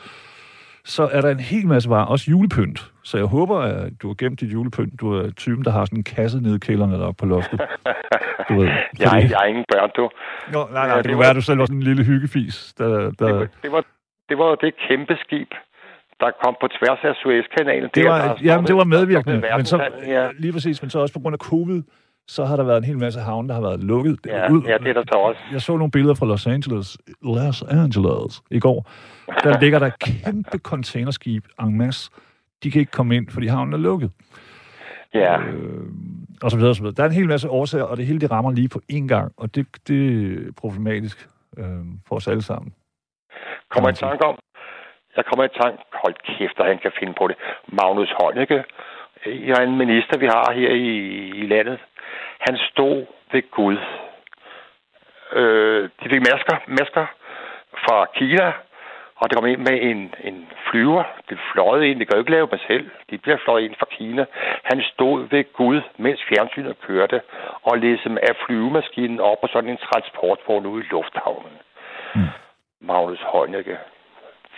[0.90, 2.80] så er der en hel masse varer, også julepynt.
[3.04, 5.02] Så jeg håber, at du har gemt dit julepynt.
[5.02, 7.60] Du er typen, der har sådan en kasse nede i kælderne der på loftet.
[8.50, 8.70] Du ved,
[9.02, 9.04] fordi...
[9.04, 10.10] jeg, jeg har ingen børn, du.
[10.54, 11.20] Nå, nej, nej, ja, det, det var...
[11.20, 12.74] være, at du selv var sådan en lille hyggefis.
[12.78, 13.12] Der, der...
[13.12, 13.84] Det, var, det, var,
[14.30, 15.52] det var det kæmpe skib,
[16.20, 17.90] der kom på tværs af Suezkanalen.
[17.96, 20.30] Det var, der, jamen, det var medvirkende, men så, ja.
[20.40, 21.84] lige præcis, men så også på grund af covid,
[22.36, 24.20] så har der været en hel masse havne, der har været lukket.
[24.26, 24.64] Ja, ud.
[24.64, 25.42] ja det er der så også.
[25.52, 28.80] Jeg så nogle billeder fra Los Angeles, Los Angeles i går.
[29.44, 32.12] Der ligger der kæmpe containerskib en masse.
[32.64, 34.12] De kan ikke komme ind, fordi havnen er lukket.
[35.14, 35.40] Ja.
[35.42, 35.86] Øh,
[36.44, 36.96] og så videre, og så videre.
[36.96, 39.32] Der er en hel masse årsager, og det hele det rammer lige på én gang,
[39.38, 40.02] og det, det
[40.48, 41.66] er problematisk øh,
[42.08, 42.74] for os alle sammen.
[43.70, 44.36] Kommer i tanke om,
[45.18, 47.36] jeg kommer i tanke, hold kæft, at han kan finde på det,
[47.68, 48.64] Magnus Heunicke,
[49.26, 50.90] jeg er en minister, vi har her i,
[51.42, 51.80] i landet.
[52.40, 53.78] Han stod ved Gud.
[55.34, 57.06] Øh, de fik masker, masker
[57.86, 58.54] fra Kina,
[59.20, 61.04] og det kom ind med en, en flyver.
[61.30, 62.00] Det fløjede ind.
[62.00, 62.90] Det kan jo ikke lave mig selv.
[63.10, 64.26] De bliver fløjet ind fra Kina.
[64.64, 67.22] Han stod ved Gud, mens fjernsynet kørte,
[67.64, 71.56] og læste af flyvemaskinen op på sådan en transportvogn ude i lufthavnen.
[72.16, 72.30] Mm.
[72.82, 73.78] Magnus Heunicke.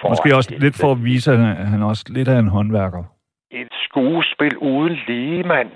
[0.09, 3.03] Måske også lidt for at vise, at han også lidt af en håndværker.
[3.51, 5.71] Et skuespil uden lige, mand.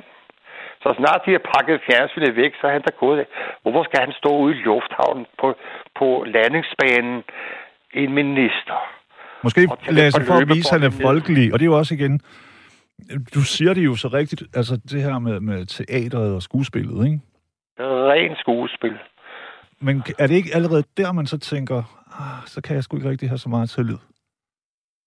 [0.85, 3.25] Så snart de har pakket fjernsynet væk, så er han der gået.
[3.61, 5.47] Hvorfor skal han stå ude i lufthavnen på,
[5.99, 7.23] på landingsbanen
[7.93, 8.77] en minister.
[9.43, 9.61] Måske
[10.11, 12.21] sig for at vise, at han er folkelig, og det er jo også igen,
[13.35, 17.19] du siger det jo så rigtigt, altså det her med, med teateret og skuespillet, ikke?
[17.79, 18.97] Ren skuespil.
[19.79, 21.83] Men er det ikke allerede der, man så tænker,
[22.21, 23.97] ah, så kan jeg sgu ikke rigtig have så meget tillid?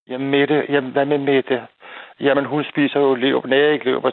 [0.08, 1.66] Jamen Mette, jamen hvad med Mette?
[2.20, 4.10] Jamen hun spiser jo lev, nej ikke lev på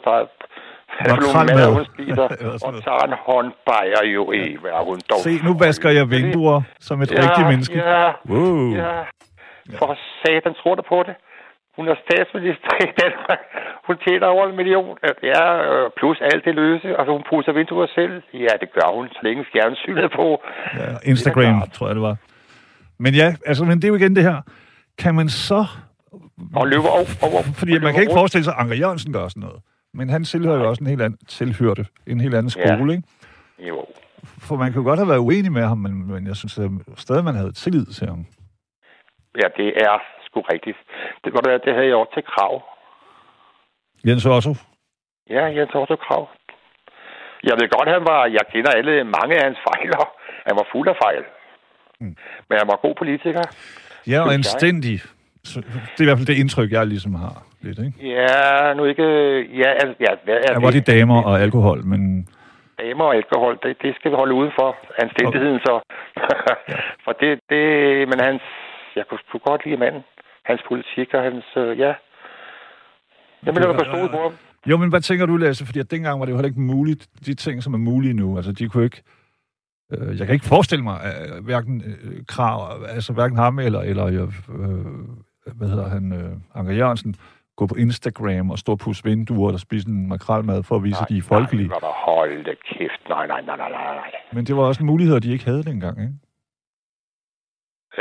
[0.96, 1.08] stræt.
[1.10, 1.72] Makrelmad.
[1.78, 2.26] Hun spiser,
[2.66, 5.20] og tager en håndbajer jo i, hvad hun dog.
[5.26, 7.78] Se, nu vasker jeg vinduer som et ja, rigtigt menneske.
[7.78, 8.74] Ja, wow.
[8.80, 8.92] ja.
[9.80, 11.14] For satan, tror du på det?
[11.76, 13.40] Hun er statsminister i Danmark.
[13.86, 14.98] Hun tjener over en million.
[15.22, 16.88] Det er øh, plus alt det løse.
[16.98, 18.14] Altså, hun pusser vinduer selv.
[18.34, 20.26] Ja, det gør hun, så længe fjernsynet på.
[20.80, 22.16] Ja, Instagram, tror jeg, det var.
[22.98, 24.38] Men ja, altså, men det er jo igen det her.
[24.98, 25.60] Kan man så...
[26.56, 27.08] Og løber over...
[27.22, 29.60] over Fordi man kan ikke forestille sig, at Anker Jørgensen gør sådan noget.
[29.94, 32.96] Men han tilhører jo også en helt anden, tilhørte en helt anden skole, Ja.
[32.96, 33.08] ikke?
[33.58, 33.84] Jo.
[34.38, 36.70] For man kan jo godt have været uenig med ham, men, men jeg synes at
[36.96, 38.26] stadig, man havde tillid til ham.
[39.42, 39.96] Ja, det er
[40.26, 40.78] sgu rigtigt.
[41.24, 42.52] Det går da, det havde jeg også til krav.
[44.06, 44.52] Jens Otto.
[45.30, 46.28] Ja, Jens Otto Krav.
[47.48, 48.20] Jeg ved godt, han var...
[48.26, 50.04] Jeg kender alle mange af hans fejler.
[50.46, 51.24] Han var fuld af fejl.
[52.00, 52.16] Mm.
[52.48, 53.42] Men han var god politiker.
[54.06, 55.00] Ja, og anstændig.
[55.44, 58.08] Det er i hvert fald det indtryk, jeg ligesom har lidt, ikke?
[58.16, 59.06] Ja, nu ikke...
[59.62, 60.86] Ja, altså, ja, hvad er Der var de det?
[60.86, 62.28] damer og alkohol, men
[62.82, 64.76] Damer og alkohol, det, det skal vi holde uden for.
[65.04, 65.74] Anstændigheden så.
[67.04, 67.62] for det, det...
[68.10, 68.42] Men hans...
[68.96, 70.02] Jeg kunne, kunne godt lide manden.
[70.44, 71.44] Hans politik og hans...
[71.56, 71.92] Øh, ja.
[73.44, 74.32] Jeg vil da stole på ham.
[74.70, 75.66] Jo, men hvad tænker du, Lasse?
[75.66, 78.36] Fordi at dengang var det jo heller ikke muligt, de ting, som er mulige nu.
[78.36, 79.02] Altså, de kunne ikke...
[79.92, 84.06] Øh, jeg kan ikke forestille mig, at hverken øh, krav, altså hverken ham eller, eller
[84.06, 84.28] øh,
[85.58, 87.14] hvad hedder han, øh, Anker Jørgensen,
[87.56, 90.98] gå på Instagram og stå og pusse vinduer og spise en makrelmad for at vise,
[91.02, 91.68] at de er folkelige.
[91.68, 93.08] Nej, nej, hold da kæft.
[93.08, 94.10] Nej, nej, nej, nej, nej, nej.
[94.32, 96.14] Men det var også en mulighed, de ikke havde dengang, ikke?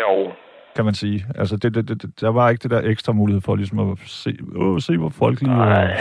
[0.01, 0.31] Jo,
[0.75, 1.25] kan man sige.
[1.35, 4.37] Altså, det, det, det, der var ikke det der ekstra mulighed for ligesom at se,
[4.55, 5.97] åh, se hvor folkelig Nej.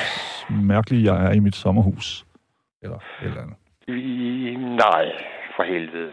[0.47, 2.25] og mærkelig jeg er i mit sommerhus.
[2.83, 3.57] Eller et eller andet.
[3.89, 5.05] I, nej,
[5.57, 6.11] for helvede.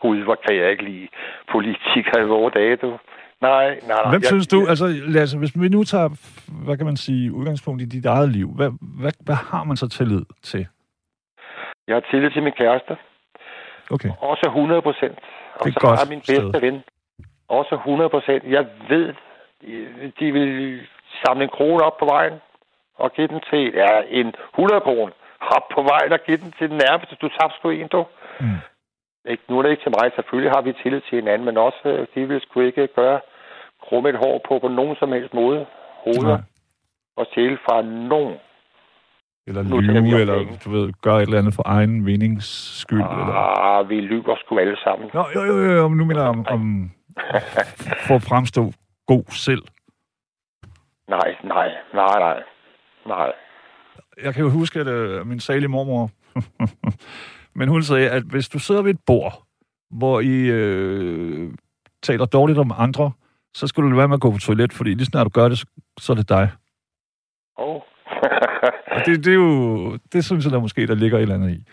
[0.00, 1.08] Gud, hvor kan jeg ikke lide
[1.52, 2.98] politikere i vores dage, du.
[3.48, 4.10] Nej, nej, nej.
[4.12, 6.08] Hvem jeg, synes du, altså Lasse, hvis vi nu tager,
[6.64, 9.88] hvad kan man sige, udgangspunkt i dit eget liv, hvad, hvad, hvad har man så
[9.88, 10.66] tillid til?
[11.88, 12.96] Jeg har tillid til min kæreste.
[13.90, 14.10] Okay.
[14.20, 15.18] Også 100 procent.
[15.60, 16.60] Og så har jeg min bedste sted.
[16.60, 16.82] ven.
[17.48, 18.42] Også 100 procent.
[18.56, 19.14] Jeg ved,
[20.20, 20.80] de vil
[21.24, 22.34] samle en krone op på vejen
[23.02, 25.12] og give den til ja, en 100 kroner
[25.56, 27.16] op på vejen og give den til den nærmeste.
[27.22, 28.06] Du tabte sgu en, du.
[28.40, 28.60] Mm.
[29.32, 30.12] Ikke, nu er det ikke til mig.
[30.14, 33.20] Selvfølgelig har vi tillid til hinanden, men også, øh, de vil sgu ikke gøre
[33.88, 35.66] krumme et hår på på nogen som helst måde.
[36.04, 36.42] Hoveder Nej.
[37.16, 38.36] og stjæle fra nogen.
[39.46, 42.46] Eller Nu lyve, eller du ved, gøre et eller andet for egen vindings
[42.80, 43.00] skyld.
[43.00, 43.60] Eller...
[43.60, 45.10] Ah, vi lyver sgu alle sammen.
[45.14, 46.90] Nå, jo, jo, jo, jo, nu mener jeg om, om
[48.06, 48.72] for at fremstå
[49.06, 49.62] god selv.
[51.08, 52.42] Nej, nej, nej, nej.
[53.06, 53.32] Nej.
[54.22, 56.10] jeg kan jo huske, at øh, min salige mormor,
[57.58, 59.42] men hun sagde, at hvis du sidder ved et bord,
[59.90, 61.52] hvor I øh,
[62.02, 63.12] taler dårligt om andre,
[63.54, 65.58] så skal du være med at gå på toilet, fordi lige snart du gør det,
[66.00, 66.50] så, er det dig.
[67.56, 67.80] Oh.
[69.06, 71.64] Det, det er jo, det synes jeg der måske, der ligger et eller andet i.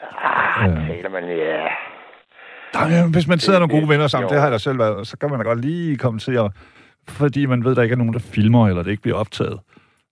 [0.00, 0.86] ah, Ja.
[0.86, 1.68] taler man, ja.
[2.72, 4.34] Der, er- hvis man sidder nogle gode venner sammen, Jo.
[4.34, 6.50] det har jeg da selv været, så kan man da godt lige komme til at,
[7.08, 9.60] fordi man ved, der ikke er nogen, der filmer, eller det ikke bliver optaget,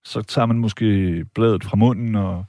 [0.05, 2.45] så tager man måske bladet fra munden, og,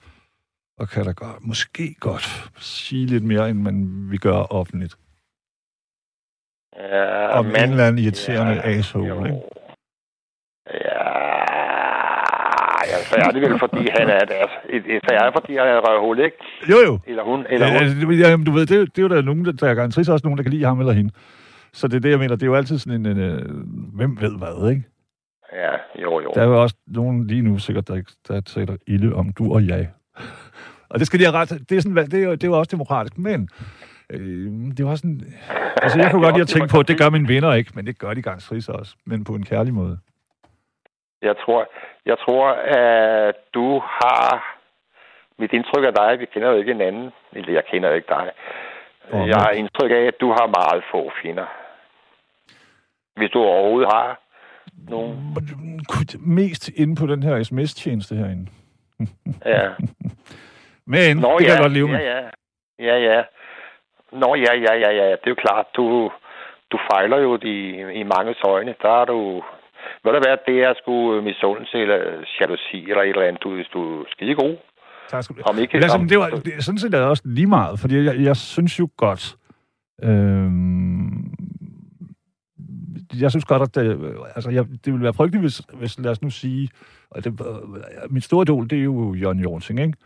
[0.80, 4.96] og kan da godt, måske godt sige lidt mere, end man vil gøre offentligt.
[6.77, 9.25] Ja Om en eller anden irriterende ja, asshole, jo.
[9.25, 9.37] ikke?
[10.73, 11.09] Ja,
[12.91, 14.51] ja, så er det vel, fordi han er deres...
[15.03, 16.37] Så er fordi han er røvhul, ikke?
[16.71, 16.99] Jo, jo.
[17.07, 17.81] Eller hun, eller Ja, hun.
[17.81, 19.73] altså, det- jamen, du ved, det, er det er jo der nogen, der, der er
[19.75, 21.11] garanteret også nogen, der kan lide ham eller hende.
[21.73, 22.35] Så det er det, jeg mener.
[22.35, 23.41] Det er jo altid sådan en, en øh,
[23.95, 24.83] hvem ved hvad, ikke?
[25.53, 26.31] Ja, jo, jo.
[26.35, 29.53] Der er jo også nogen lige nu sikkert, der, ikke- der taler ilde om du
[29.53, 29.89] og jeg.
[30.89, 32.59] og det skal de have ret det er, sådan, det er, jo, det er jo
[32.59, 33.49] også demokratisk, men
[34.10, 35.22] øh, det også sådan...
[35.84, 37.88] Altså, jeg kunne godt lide at tænke på, at det gør mine venner ikke, men
[37.88, 40.00] det gør de garanteret også, men på en kærlig måde.
[41.22, 41.70] Jeg tror,
[42.06, 44.54] jeg tror, at du har...
[45.39, 47.10] Mit indtryk af dig, vi kender jo ikke hinanden.
[47.34, 48.32] Eller jeg kender jo ikke dig.
[49.13, 51.46] Åh, jeg har indtryk af, at du har meget få fjender.
[53.15, 54.20] Hvis du overhovedet har
[54.89, 55.36] nogen.
[56.20, 58.48] Mest inde på den her sms-tjeneste herinde.
[59.46, 59.70] Ja.
[60.93, 62.00] Men Nå, det kan ja, jeg godt leve med.
[62.00, 62.30] ja, ja.
[62.80, 63.24] Ja, ja.
[64.12, 65.12] Nå, ja, ja, ja, ja.
[65.12, 66.12] Det er jo klart, du,
[66.72, 67.58] du fejler jo i,
[68.02, 68.76] i mange øjne.
[68.82, 69.43] Der er du...
[70.04, 71.98] Ved du hvad, det er sgu misundelse eller
[72.39, 73.43] jalousi eller et eller andet.
[73.43, 74.56] Du, du er skide god.
[75.10, 75.80] Tak skal du Om ikke...
[75.80, 78.15] Lad os, om, det var, det, sådan set er det også lige meget, fordi jeg,
[78.20, 79.36] jeg synes jo godt,
[80.04, 81.34] øhm,
[83.22, 86.22] jeg synes godt, at det, altså, jeg, det ville være frygteligt, hvis, hvis lad os
[86.22, 86.70] nu sige,
[87.12, 89.98] og det, øh, mit store idol, det er jo Jørgen Jornsing, ikke?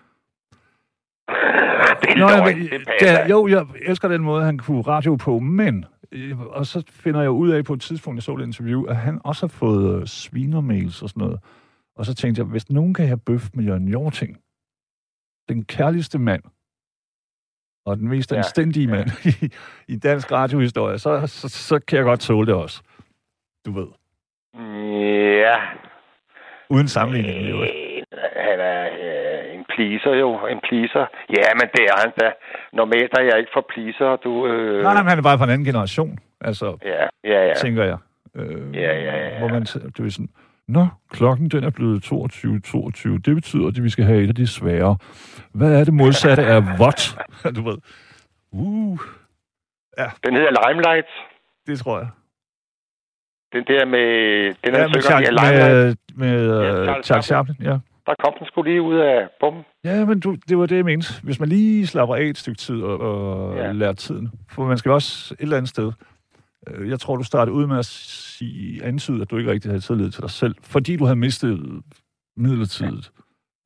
[2.02, 3.12] Det Nå, jeg, det passer.
[3.12, 7.22] ja, jo, jeg elsker den måde, han kunne radio på, men, øh, og så finder
[7.22, 10.02] jeg ud af på et tidspunkt, jeg så et interview, at han også har fået
[10.02, 11.40] øh, svinermails og sådan noget.
[11.96, 14.38] Og så tænkte jeg, hvis nogen kan have bøf med Jørgen Jorting,
[15.50, 16.44] den kærligste mand,
[17.86, 18.92] og den mest Ja, anstændige ja.
[18.96, 19.10] mand
[19.42, 19.52] i,
[19.94, 22.82] i dansk radiohistorie, så, så, så kan jeg godt tåle det også.
[23.66, 23.88] Du ved.
[25.42, 25.58] Ja.
[26.70, 27.58] Uden sammenligning, jo.
[28.36, 31.06] Han er øh, en pleaser jo, en pleaser.
[31.38, 32.32] Ja, men det er han da.
[32.74, 34.48] Normalt er jeg ikke for pleaser, du...
[34.48, 34.84] Øh...
[34.84, 37.04] Nej, men han er bare fra en anden generation, altså, Ja,
[37.34, 37.54] ja, ja.
[37.54, 37.98] tænker jeg.
[38.36, 39.40] Øh, Ja, ja, ja, ja.
[39.40, 40.30] Hvor man, t- du er sådan,
[40.68, 43.20] Nå, klokken den er blevet 22, 22.
[43.20, 44.98] Det betyder, at vi skal have et af de svære.
[45.54, 47.18] Hvad er det modsatte af what?
[47.58, 47.78] du ved.
[48.52, 49.00] Uh,
[50.26, 51.08] Den hedder Limelight.
[51.68, 52.08] det tror jeg.
[53.54, 54.08] Den der med...
[54.66, 55.98] Den Ja, med, ja, Limelight.
[56.18, 57.78] med, med Ja, Charles Charles Chaplin, ja.
[58.06, 59.64] Der kom den skulle lige ud af bum.
[59.84, 61.08] Ja, men du, det var det, jeg mente.
[61.24, 63.64] Hvis man lige slapper af et stykke tid og, og ja.
[63.66, 63.72] Ja.
[63.72, 64.32] lærer tiden.
[64.52, 65.92] For man skal også et eller andet sted.
[66.68, 69.82] Øh, Jeg tror, du startede ud med at sige, antyde, at du ikke rigtig havde
[69.82, 71.82] tillid til dig selv, fordi du havde mistet
[72.38, 73.12] midlertidigt.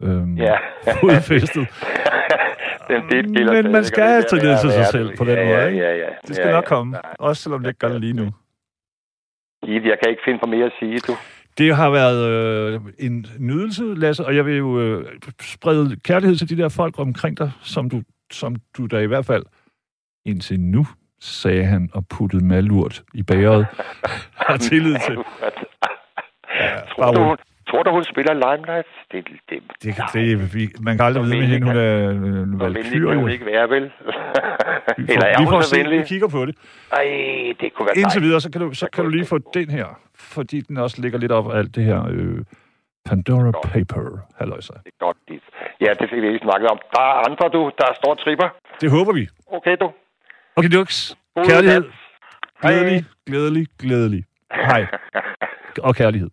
[0.04, 0.58] Øhm, Ja.
[1.02, 1.67] Fodfæstet.
[2.89, 5.58] den, det gælder Men man skal have tillid til sig selv på den ja, måde,
[5.58, 5.80] ja, ikke?
[5.80, 6.67] Ja, ja, Det skal ja, nok ja.
[6.67, 7.02] komme, Nej.
[7.19, 8.32] også selvom det ikke gør det lige nu.
[9.67, 11.13] Jeg kan ikke finde på mere at sige, du.
[11.57, 15.05] Det har været øh, en nydelse, Lasse, og jeg vil jo øh,
[15.41, 19.25] sprede kærlighed til de der folk omkring dig, som du, som du da i hvert
[19.25, 19.43] fald
[20.25, 20.85] indtil nu,
[21.19, 23.67] sagde han og puttede malurt i bageret,
[24.47, 25.17] har tillid til.
[26.59, 27.37] Ja, tror, du, hun,
[27.69, 28.87] tror du, hun spiller Limelight?
[29.11, 32.09] Det, det, det, det, vi, man kan aldrig vide med hende, hun er
[32.67, 33.19] en kan jo.
[33.19, 33.83] hun ikke være, vel?
[34.97, 35.99] Eller er får, vi hun så venlig?
[35.99, 36.55] vi kigger på det.
[36.91, 37.03] Ej,
[37.59, 39.85] det kunne være Indtil videre, så kan du, så kan du lige få den her,
[40.15, 42.39] fordi den også ligger lidt op af alt det her øh,
[43.06, 44.73] Pandora Paper, halløjsa.
[44.73, 45.43] Det er godt, dit.
[45.82, 46.80] Ja, det fik vi ikke snakket om.
[46.95, 48.49] Der er andre, du, der står tripper.
[48.82, 49.28] Det håber vi.
[49.47, 49.91] Okay, du.
[50.56, 51.15] Okay, Dux.
[51.47, 51.84] Kærlighed.
[52.62, 54.23] Glædelig, glædelig, glædelig.
[54.51, 54.88] Hej.
[55.88, 56.30] Og kærlighed.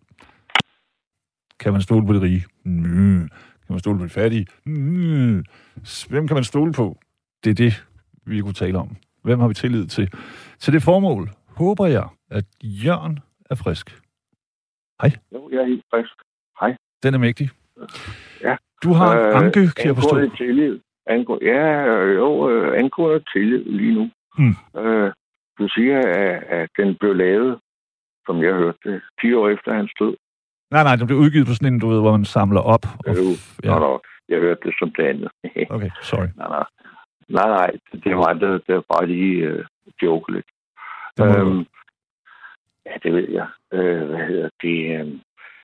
[1.59, 2.45] Kan man stole på det rige?
[2.63, 3.29] Mm.
[3.65, 4.47] Kan man stole på det fattige?
[4.65, 5.43] Mm.
[6.09, 6.97] Hvem kan man stole på?
[7.43, 7.85] Det er det,
[8.25, 8.95] vi kunne tale om.
[9.23, 10.13] Hvem har vi tillid til?
[10.59, 13.19] Til det formål håber jeg, at Jørgen
[13.55, 13.87] er frisk.
[15.33, 16.15] Jo, jeg er helt frisk.
[17.03, 17.49] Den er mægtig.
[18.41, 18.55] Ja.
[18.83, 20.35] Du har øh, anke, kan jeg forstå.
[20.37, 20.79] Tillid.
[21.05, 21.63] Angå, ja,
[22.21, 24.09] jo, øh, angående tillid lige nu.
[24.37, 24.55] Hmm.
[24.81, 25.11] Øh,
[25.59, 27.59] du siger, at, at den blev lavet,
[28.25, 30.15] som jeg hørte det, 10 år efter hans død.
[30.71, 32.85] Nej, nej, den blev udgivet på sådan en, du ved, hvor man samler op.
[33.07, 33.69] Og, Øh, ja.
[33.69, 35.29] Nå, nå, jeg hørte det som det andet.
[35.75, 36.27] Okay, sorry.
[36.37, 36.65] nej, nej.
[37.29, 37.71] Nej, nej,
[38.03, 39.65] det var det, det var bare lige øh,
[40.01, 40.45] joke lidt.
[41.21, 41.65] Øhm,
[42.85, 43.47] ja, det ved jeg.
[43.73, 44.99] Øh, hvad hedder det?
[44.99, 45.07] Øh,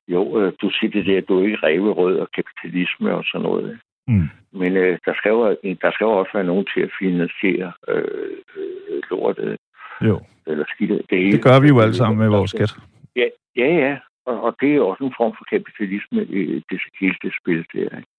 [0.08, 3.79] jo, øh, du siger det der, du er ikke reverød og kapitalisme og sådan noget.
[4.08, 4.29] Mm.
[4.51, 8.38] Men øh, der, skal jo, der skal jo også være nogen til at finansiere øh,
[8.58, 9.58] øh, lortet.
[10.01, 11.32] Jo, Eller skidt, det, hele.
[11.32, 12.71] det gør vi jo alle sammen med vores skat.
[13.15, 13.97] Ja, ja, ja.
[14.25, 17.97] Og, og det er også en form for kapitalisme, øh, det hele det spil der.
[17.99, 18.12] Ikke?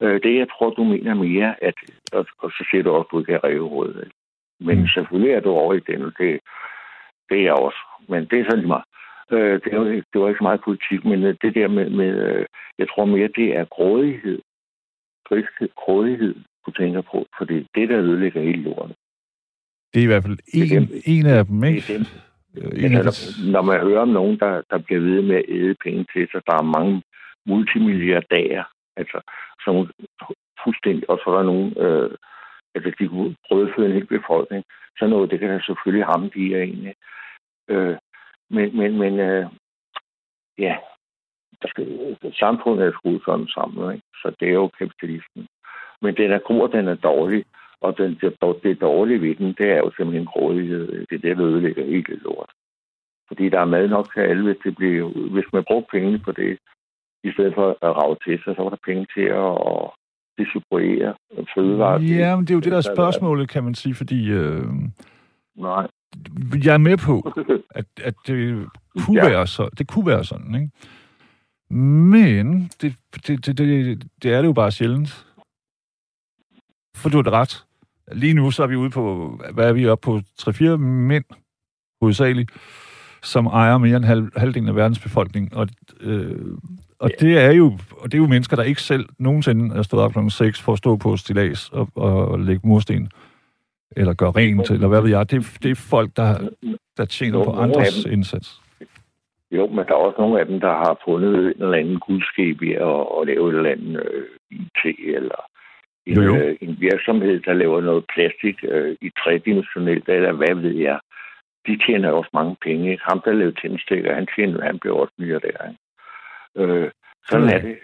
[0.00, 1.74] Øh, det, jeg tror, du mener mere, at,
[2.12, 3.94] og, og så siger du også, at du ikke er reveråd.
[4.04, 4.16] Ikke?
[4.60, 4.86] Men mm.
[4.86, 6.40] selvfølgelig er du over i den, og det,
[7.34, 7.78] det er jeg også.
[8.08, 8.84] Men det er sådan lige meget.
[9.32, 11.90] Øh, det, er ikke- det var ikke så meget politik, men øh, det der med,
[11.90, 12.46] med øh,
[12.78, 14.38] jeg tror mere, det er grådighed.
[15.28, 16.34] Griskhed, grådighed,
[16.66, 18.94] du tænker på, for det er det, der ødelægger hele lorten.
[19.94, 21.92] Det er i hvert fald Det er en, en af dem, Det ikke?
[21.94, 22.06] er dem,
[22.56, 25.36] Øh, En af de, Altså, når man hører om nogen, der, der bliver ved med
[25.36, 27.02] at æde penge til sig, der er mange
[27.46, 28.64] multimilliardærer,
[28.96, 29.18] altså
[29.64, 29.74] som
[30.64, 32.10] fuldstændig, og så er der nogen, øh,
[32.74, 34.64] altså de kunne brødføde en hel befolkning,
[34.98, 36.94] så noget, det kan der selvfølgelig ramme de her egentlig.
[37.68, 37.96] Øh,
[38.50, 39.46] men, men, men øh,
[40.58, 40.76] ja,
[41.62, 44.06] der skal, samfundet er skruet sådan sammen, ikke?
[44.22, 45.46] så det er jo kapitalismen.
[46.02, 47.44] Men den er god, og den er dårlig,
[47.80, 51.06] og den, det, det dårlige ved den, det er jo simpelthen grådighed.
[51.06, 52.50] Det er det, der ødelægger helt lort.
[53.28, 56.32] Fordi der er mad nok til alle, hvis, det bliver, hvis man bruger pengene på
[56.32, 56.58] det,
[57.24, 59.90] i stedet for at rave til sig, så var der penge til at,
[60.38, 61.14] distribuere
[61.54, 62.00] fødevarer.
[62.00, 64.62] ja, men det er jo det der er spørgsmålet, kan man sige, fordi øh,
[65.56, 65.86] Nej.
[66.64, 67.32] Jeg er med på,
[67.70, 68.66] at, at det
[68.98, 69.28] kunne, Ja.
[69.28, 70.70] være så, det kunne være sådan, ikke?
[71.80, 72.94] Men det,
[73.26, 75.26] det, det, det, det er det jo bare sjældent.
[76.96, 77.64] For du har da ret.
[78.12, 80.20] Lige nu så er vi ude på, hvad er vi oppe på?
[80.50, 81.24] 3-4 mænd,
[82.02, 82.50] hovedsageligt,
[83.22, 85.56] som ejer mere end halv, halvdelen af verdens befolkning.
[85.56, 85.68] Og,
[86.00, 86.56] øh,
[86.98, 87.26] og Ja.
[87.26, 90.12] det er jo og det er jo mennesker, der ikke selv nogensinde er stået op
[90.12, 90.28] kl.
[90.28, 93.10] 6 for at stå på stilas og, og lægge mursten.
[93.96, 95.30] Eller gøre rent, eller hvad ved jeg.
[95.30, 96.30] Det, det er folk, der,
[96.96, 98.60] der tjener Jo, på andres indsats.
[99.50, 102.62] Jo, men der er også nogle af dem, der har fundet en eller anden guldskab
[102.62, 104.80] i at, at lave et eller andet øh, IT,
[105.16, 105.40] eller
[106.06, 106.36] en, Jo, jo.
[106.36, 110.98] Øh, en virksomhed, der laver noget plastik øh, i tredimensionelt, eller hvad ved jeg.
[111.66, 112.90] De tjener også mange penge.
[112.90, 113.04] Ikke?
[113.08, 115.68] Ham, der lavede tændstikker, han tjener, han bliver også milliardær.
[115.68, 116.72] Ikke?
[116.72, 116.90] Øh,
[117.28, 117.78] sådan er det.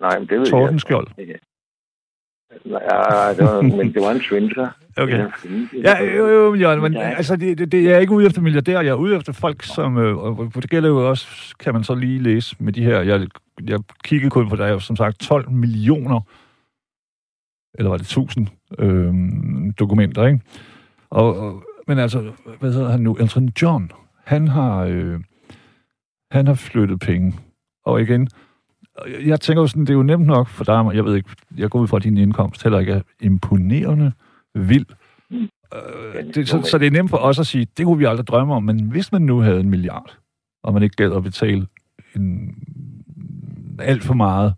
[0.00, 1.06] Nej, men det ved Tordenskjold.
[1.18, 1.38] jeg.
[2.66, 3.26] Ja.
[3.26, 4.68] Ja, det var, men det var en svensker.
[4.96, 5.26] Okay.
[5.82, 8.80] Ja, jo, jo, Jørgen, men altså, det, det, det, jeg er ikke ude efter milliardærer,
[8.80, 11.94] jeg er ude efter folk, som, øh, og det gælder jo også, kan man så
[11.94, 13.26] lige læse med de her, jeg,
[13.68, 16.20] jeg kiggede kun på, der er som sagt 12 millioner,
[17.74, 19.14] eller var det 1000 øh,
[19.78, 20.40] dokumenter, ikke?
[21.10, 23.14] Og, og, men altså, hvad hedder han nu?
[23.14, 23.90] Elton John,
[24.24, 25.20] han har, øh,
[26.30, 27.34] han har flyttet penge.
[27.84, 28.28] Og igen,
[29.26, 31.70] jeg tænker jo sådan, det er jo nemt nok for dig, jeg ved ikke, jeg
[31.70, 34.12] går ud fra, at din indkomst heller ikke er imponerende
[34.54, 34.86] vild.
[35.30, 35.48] Mm.
[35.74, 38.26] Øh, det, så, så det er nemt for os at sige, det kunne vi aldrig
[38.26, 40.18] drømme om, men hvis man nu havde en milliard,
[40.62, 41.66] og man ikke gad at betale
[42.16, 42.54] en,
[43.78, 44.54] alt for meget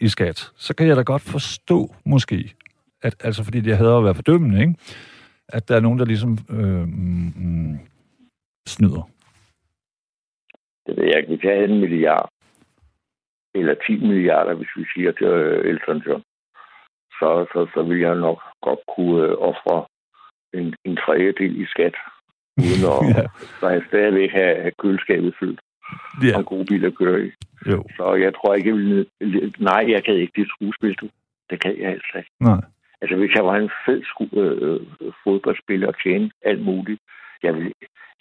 [0.00, 2.54] i skat, så kan jeg da godt forstå, måske,
[3.02, 4.74] at, altså fordi jeg hader at være fordømmende, ikke?
[5.48, 7.78] at der er nogen, der ligesom øh, mm,
[8.66, 9.08] snyder.
[10.86, 11.28] Det ved jeg ikke.
[11.28, 12.28] Hvis jeg havde en milliard,
[13.54, 16.22] eller 10 milliarder, hvis vi siger til øh, Elton John,
[17.18, 19.84] så, så, så vil jeg nok godt kunne øh, ofre
[20.58, 21.96] en, en tredjedel i skat,
[22.58, 23.24] uden at ja.
[23.60, 25.60] så jeg stadigvæk have, have køleskabet fyldt
[26.22, 26.38] ja.
[26.38, 27.30] og gode biler at køre i.
[27.70, 27.84] Jo.
[27.96, 29.06] Så jeg tror ikke, jeg vil...
[29.58, 31.08] Nej, jeg kan ikke det skuespil, du.
[31.50, 32.30] Det kan jeg altså ikke.
[32.40, 32.60] Nej.
[33.00, 34.80] Altså, hvis jeg var en fed sku- øh,
[35.24, 37.00] fodboldspiller og tjene alt muligt,
[37.42, 37.72] jeg, vil,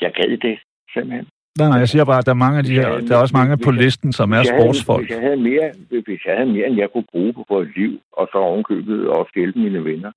[0.02, 0.60] jeg gad det
[0.94, 1.28] simpelthen.
[1.60, 3.38] Nej, nej, jeg siger bare, at der er mange af de her, der er også
[3.38, 5.02] mange på listen, som er sportsfolk.
[5.02, 8.00] Hvis jeg, havde mere, hvis jeg havde mere, end jeg kunne bruge på et liv,
[8.12, 10.12] og så ovenkøbet og hjælpe mine venner,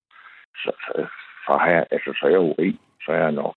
[0.57, 0.92] så, så,
[1.47, 3.55] så, har jeg, altså, så er jeg jo rig, så er jeg nok.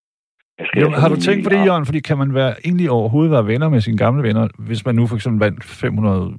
[0.60, 1.86] Jeg jo, har du tænkt på det, Jørgen?
[1.86, 5.08] Fordi kan man være, egentlig overhovedet være venner med sine gamle venner, hvis man nu
[5.08, 6.38] for eksempel vandt 500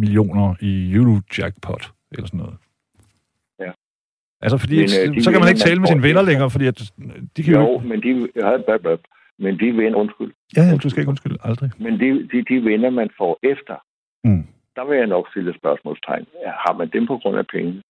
[0.00, 2.56] millioner i Eurojackpot, eller sådan noget?
[3.60, 3.70] Ja.
[4.42, 6.92] Altså, fordi men, øh, så kan man ikke tale med sine venner længere, fordi at,
[7.36, 7.60] de kan jo...
[7.60, 8.56] Jo, men de, ja,
[9.38, 10.32] men de venner, undskyld.
[10.56, 11.70] Ja, ja, du skal ikke undskylde, aldrig.
[11.78, 13.76] Men de, de, de venner, man får efter,
[14.24, 14.46] mm.
[14.76, 16.26] der vil jeg nok stille spørgsmålstegn.
[16.46, 17.82] Har man dem på grund af penge?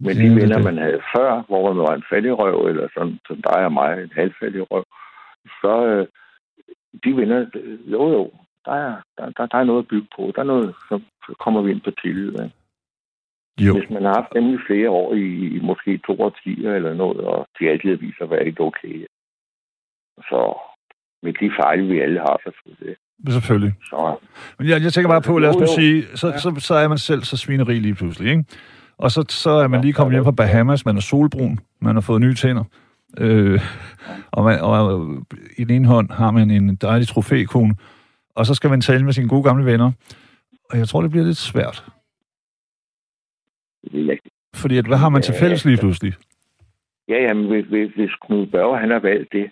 [0.00, 0.64] Men de venner, det.
[0.64, 4.02] man havde før, hvor man var en fattig røv, eller sådan, som dig og mig,
[4.02, 4.84] en halvfattig røv,
[5.60, 6.06] så øh,
[7.04, 7.46] de venner,
[7.86, 8.30] jo jo,
[8.64, 10.32] der er, der, der, der er noget at bygge på.
[10.34, 12.32] Der er noget, så, så kommer vi ind på tillid.
[12.38, 12.48] Ja.
[13.66, 13.72] Jo.
[13.78, 17.20] Hvis man har haft dem i flere år, i, i måske to årtier eller noget,
[17.20, 19.06] og de altid viser at være ikke okay,
[20.22, 20.58] så
[21.22, 22.96] med de fejl, vi alle har, selvfølgelig.
[23.28, 23.74] Selvfølgelig.
[23.84, 24.16] Så,
[24.58, 26.38] Men jeg, jeg tænker bare på, lad os nu sige, så, ja.
[26.38, 28.44] så, så er man selv så svinerig lige pludselig, ikke?
[28.98, 32.00] Og så, så er man lige kommet hjem fra Bahamas, man er solbrun, man har
[32.00, 32.64] fået nye tænder.
[33.18, 33.60] Øh,
[34.30, 35.06] og, man, og
[35.58, 37.74] i den ene hånd har man en dejlig trofækone,
[38.34, 39.92] og så skal man tale med sine gode gamle venner.
[40.70, 41.84] Og jeg tror, det bliver lidt svært.
[44.54, 46.12] Fordi at, hvad har man til fælles lige pludselig?
[47.08, 49.50] Ja, jamen, hvis, hvis Knud Børge, han har valgt det,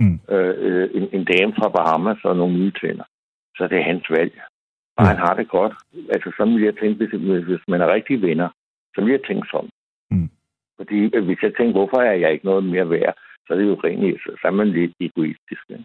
[0.00, 0.18] mm.
[0.34, 3.04] øh, en, en dame fra Bahamas og nogle nye tænder.
[3.56, 4.32] Så det er hans valg.
[4.96, 5.08] Og mm.
[5.08, 5.74] han har det godt.
[6.14, 8.48] Altså, sådan vil jeg tænke, hvis, hvis man er rigtig venner,
[8.94, 9.70] så vil jeg tænke sådan.
[10.10, 10.30] Mm.
[10.76, 13.14] Fordi øh, hvis jeg tænker, hvorfor er jeg ikke noget mere værd,
[13.46, 15.62] så er det jo rent, så er man lidt egoistisk.
[15.70, 15.76] Ja.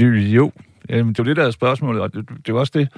[0.00, 0.50] Jo,
[0.88, 2.88] det er jo det, der er spørgsmålet, og det, det er også det.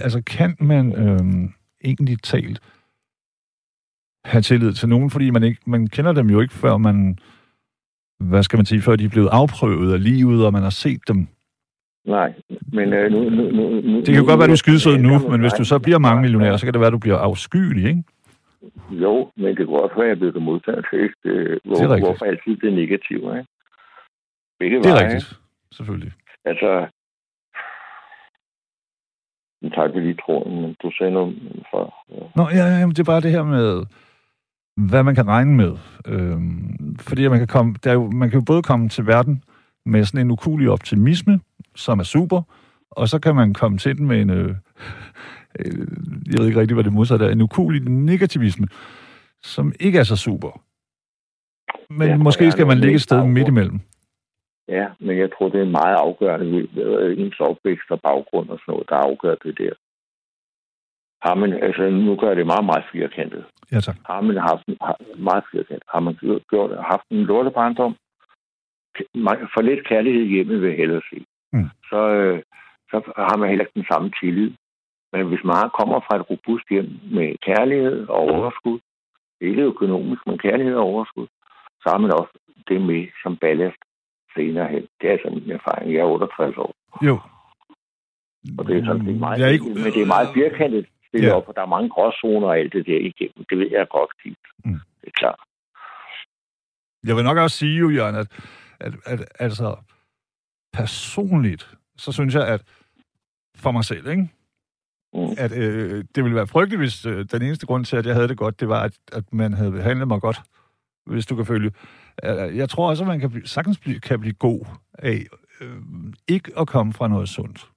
[0.00, 1.52] Altså, kan man øhm,
[1.84, 2.60] egentlig talt
[4.24, 7.18] have tillid til nogen, fordi man ikke man kender dem jo ikke, før man
[8.20, 11.00] hvad skal man sige, før de er blevet afprøvet af livet, og man har set
[11.08, 11.28] dem?
[12.04, 12.32] Nej,
[12.72, 13.96] men øh, nu, nu, nu, nu...
[13.96, 16.22] Det kan jo godt være, du er skidesød nu, men hvis du så bliver mange
[16.22, 18.02] millionær, så kan det være, du bliver afskyelig, ikke?
[18.90, 21.98] Jo, men det kan også være, at jeg bliver modtaget til, øh, hvor, det er
[21.98, 23.46] hvorfor altid det er negativt, ikke?
[24.58, 25.40] Begge det er veje, rigtigt,
[25.72, 26.12] selvfølgelig.
[26.44, 26.86] Altså,
[29.62, 31.94] nu tager vi lige tråden, men du sagde noget for...
[32.10, 32.24] Ja.
[32.36, 33.84] Nå, ja, ja, det er bare det her med
[34.78, 35.76] hvad man kan regne med.
[36.06, 39.44] Øhm, fordi man kan, komme, der er jo, man kan jo både komme til verden
[39.86, 41.40] med sådan en ukulig optimisme,
[41.76, 42.42] som er super,
[42.90, 44.48] og så kan man komme til den med en, øh,
[45.58, 45.88] øh,
[46.26, 48.66] jeg ved ikke rigtig, hvad det modsatte er, en ukulig negativisme,
[49.42, 50.60] som ikke er så super.
[51.90, 53.80] Men ja, måske skal man ligge et sted midt imellem.
[54.68, 58.72] Ja, men jeg tror, det er meget afgørende ved ens opvækst og baggrund og sådan
[58.72, 59.72] noget, der afgør det der
[61.22, 63.44] har man, altså nu gør det meget, meget firkantet.
[63.72, 63.96] Ja, tak.
[64.06, 66.14] Har man haft har, meget firkantet, har man
[66.50, 67.96] gjort, haft en lortebarndom,
[69.54, 71.24] for lidt kærlighed hjemme vil jeg hellere sige.
[71.52, 71.68] Mm.
[71.90, 72.42] Så, øh,
[72.90, 74.50] så har man heller ikke den samme tillid.
[75.12, 78.78] Men hvis man kommer fra et robust hjem med kærlighed og overskud,
[79.40, 81.26] ikke økonomisk, men kærlighed og overskud,
[81.82, 82.32] så har man også
[82.68, 83.82] det med som ballast
[84.34, 84.86] senere hen.
[85.00, 85.92] Det er altså min erfaring.
[85.92, 86.74] Jeg er 68 år.
[87.02, 87.18] Jo.
[88.58, 89.64] Og det er sådan, det er meget, jeg ikke...
[89.64, 91.34] men det er meget firkantet stille ja.
[91.34, 93.44] op, og der er mange gråzoner og alt det der igennem.
[93.50, 94.10] Det ved jeg godt.
[94.64, 94.80] Mm.
[95.00, 95.40] Det er klart.
[97.06, 98.28] Jeg vil nok også sige, jo, Jørgen, at,
[98.80, 99.76] at, at altså,
[100.72, 102.62] personligt, så synes jeg, at
[103.56, 104.28] for mig selv, ikke?
[105.14, 105.34] mm.
[105.38, 108.28] at øh, det ville være frygteligt, hvis øh, den eneste grund til, at jeg havde
[108.28, 110.40] det godt, det var, at, at man havde behandlet mig godt,
[111.06, 111.72] hvis du kan følge.
[112.24, 114.66] Øh, jeg tror også, at man kan, sagtens blive, kan blive god
[114.98, 115.24] af
[115.60, 115.76] øh,
[116.28, 117.68] ikke at komme fra noget sundt.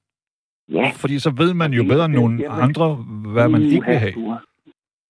[0.72, 0.92] Ja.
[0.96, 2.96] Fordi så ved man jo bedre end nogen andre,
[3.34, 4.14] hvad man ikke vil have.
[4.14, 4.44] Du har,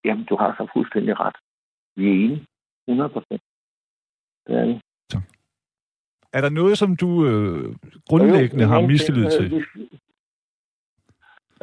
[0.06, 1.36] jamen, du har så fuldstændig ret.
[1.96, 2.46] Vi er enige.
[2.88, 3.42] 100 procent.
[4.48, 4.82] Det er det.
[6.34, 7.76] Er der noget, som du øh,
[8.10, 9.66] grundlæggende har mistillid til?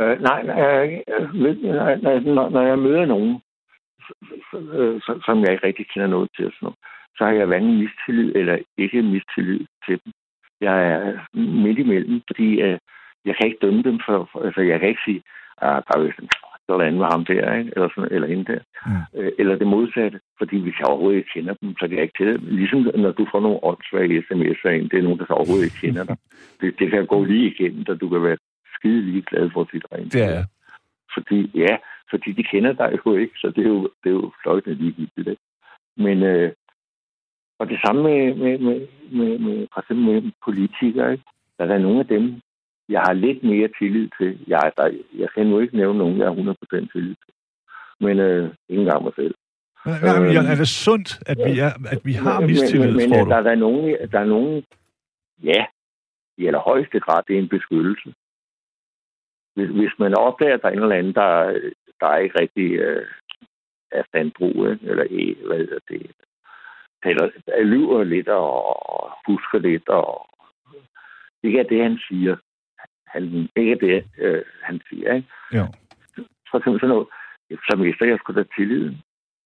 [0.01, 3.40] Øh, nej, øh, når, når jeg møder nogen,
[5.26, 6.74] som jeg ikke rigtig kender noget til, sådan
[7.18, 10.12] så har jeg hverken mistillid eller ikke mistillid til dem.
[10.61, 12.78] Jeg er midt imellem, fordi øh,
[13.25, 15.23] jeg kan ikke dømme dem for, for altså jeg kan ikke sige,
[15.62, 16.29] at ah, der er en
[16.69, 17.73] eller andet med ham der, ikke?
[17.77, 18.61] Eller, sådan, eller hende der.
[18.87, 19.21] Mm.
[19.21, 22.19] Øh, eller det modsatte, fordi hvis jeg overhovedet ikke kender dem, så kan jeg ikke
[22.19, 22.43] til det.
[22.43, 25.87] Ligesom når du får nogle åndssvage sms'er ind, det er nogen, der så overhovedet ikke
[25.87, 26.16] kender dig.
[26.61, 28.39] Det, det kan gå lige igennem, da du kan være
[28.75, 30.12] skide lige glad for sit rent.
[30.12, 30.45] Det er
[31.14, 31.77] Fordi, ja,
[32.11, 35.29] fordi de kender dig jo ikke, så det er jo, det er jo fløjtende ligegyldigt.
[35.29, 35.43] Ikke?
[35.97, 36.53] Men, øh,
[37.59, 41.12] og det samme med, med, med, med, med, for eksempel med politikere.
[41.12, 41.25] Ikke?
[41.59, 42.41] Der er nogle af dem,
[42.89, 44.45] jeg har lidt mere tillid til.
[44.47, 44.86] Jeg, der,
[45.18, 47.34] jeg kan nu ikke nævne nogen, jeg har 100% tillid til.
[48.01, 49.34] Men øh, ikke engang mig selv.
[49.86, 53.18] Nej, men er det sundt, at vi, er, at vi har mistillid, men, men, men,
[53.18, 53.30] tror du?
[53.30, 54.64] Der, der, er nogen, der er nogen,
[55.43, 55.66] ja,
[56.36, 58.14] i allerhøjeste grad, det er en beskyttelse.
[59.55, 61.30] Hvis, hvis man opdager, at der er en eller anden, der,
[62.01, 63.07] der er ikke rigtig øh,
[63.93, 65.07] er standbrug, eller
[65.47, 66.11] hvad hedder det,
[67.03, 67.30] taler,
[67.64, 70.28] lyver lidt og husker lidt, og
[71.43, 72.36] ikke er det, han siger.
[73.13, 75.15] Han, ikke det, øh, han siger.
[75.15, 75.29] Ikke?
[75.53, 75.65] Jo.
[76.51, 77.09] For eksempel sådan noget,
[77.69, 78.97] så mister jeg sgu da tilliden.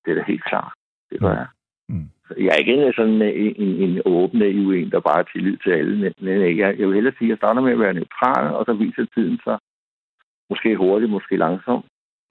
[0.05, 0.73] Det er da helt klart.
[1.11, 1.47] Det gør jeg.
[1.89, 2.09] Mm.
[2.37, 5.71] Jeg er ikke sådan en, en, en åben naiv en, der bare har tillid til
[5.71, 6.13] alle.
[6.19, 8.73] Men jeg, jeg vil hellere sige, at jeg starter med at være neutral, og så
[8.73, 9.59] viser tiden sig
[10.51, 11.85] måske hurtigt, måske langsomt.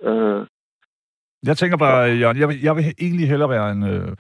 [0.04, 0.46] Øh,
[1.48, 3.84] jeg tænker bare, Jørgen, jeg vil, jeg vil egentlig hellere være en...
[3.94, 4.12] Øh,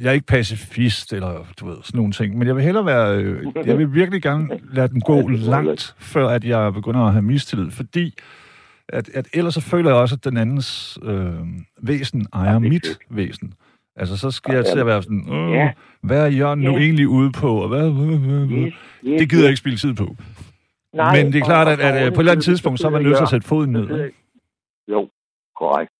[0.00, 3.16] jeg er ikke pacifist, eller du ved, sådan nogle ting, men jeg vil hellere være...
[3.16, 7.22] Øh, jeg vil virkelig gerne lade den gå langt, før at jeg begynder at have
[7.22, 8.14] mistillid, fordi
[8.88, 11.34] at, at ellers så føler jeg også, at den andens øh,
[11.82, 13.54] væsen ejer mit væsen.
[13.96, 15.68] Altså, så skal jeg til at være sådan, Åh,
[16.00, 17.84] hvad er Jørgen nu egentlig ude på, og hvad,
[19.18, 20.16] det gider jeg ikke spille tid på.
[20.92, 22.90] Nej, Men det er klart, at, at, at på et eller andet tidspunkt, så er
[22.90, 24.10] man nødt til at sætte foden ned.
[24.88, 25.08] Jo,
[25.56, 25.92] korrekt.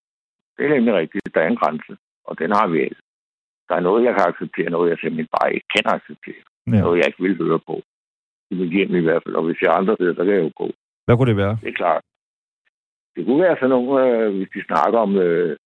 [0.56, 1.34] Det er nemlig rigtigt.
[1.34, 2.96] Der er en grænse, og den har vi ikke.
[3.70, 6.42] Der er noget, jeg kan acceptere, noget, jeg simpelthen bare ikke kan acceptere.
[6.72, 6.80] Ja.
[6.80, 7.76] Noget, jeg ikke vil høre på.
[8.50, 9.34] I mit hjem i hvert fald.
[9.34, 10.68] Og hvis jeg andre ved, så kan jeg jo gå.
[11.04, 11.54] Hvad kunne det være?
[11.62, 12.02] Det er klart.
[13.14, 15.56] Det kunne være sådan nogle, øh, hvis de snakker om øh,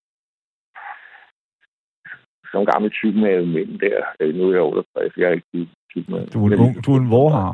[2.45, 3.97] sådan nogle gamle med mænd der.
[4.19, 6.27] Øh, nu er jeg 68, jeg er ikke tyk med.
[6.27, 7.53] Du er en, du er en vorhar.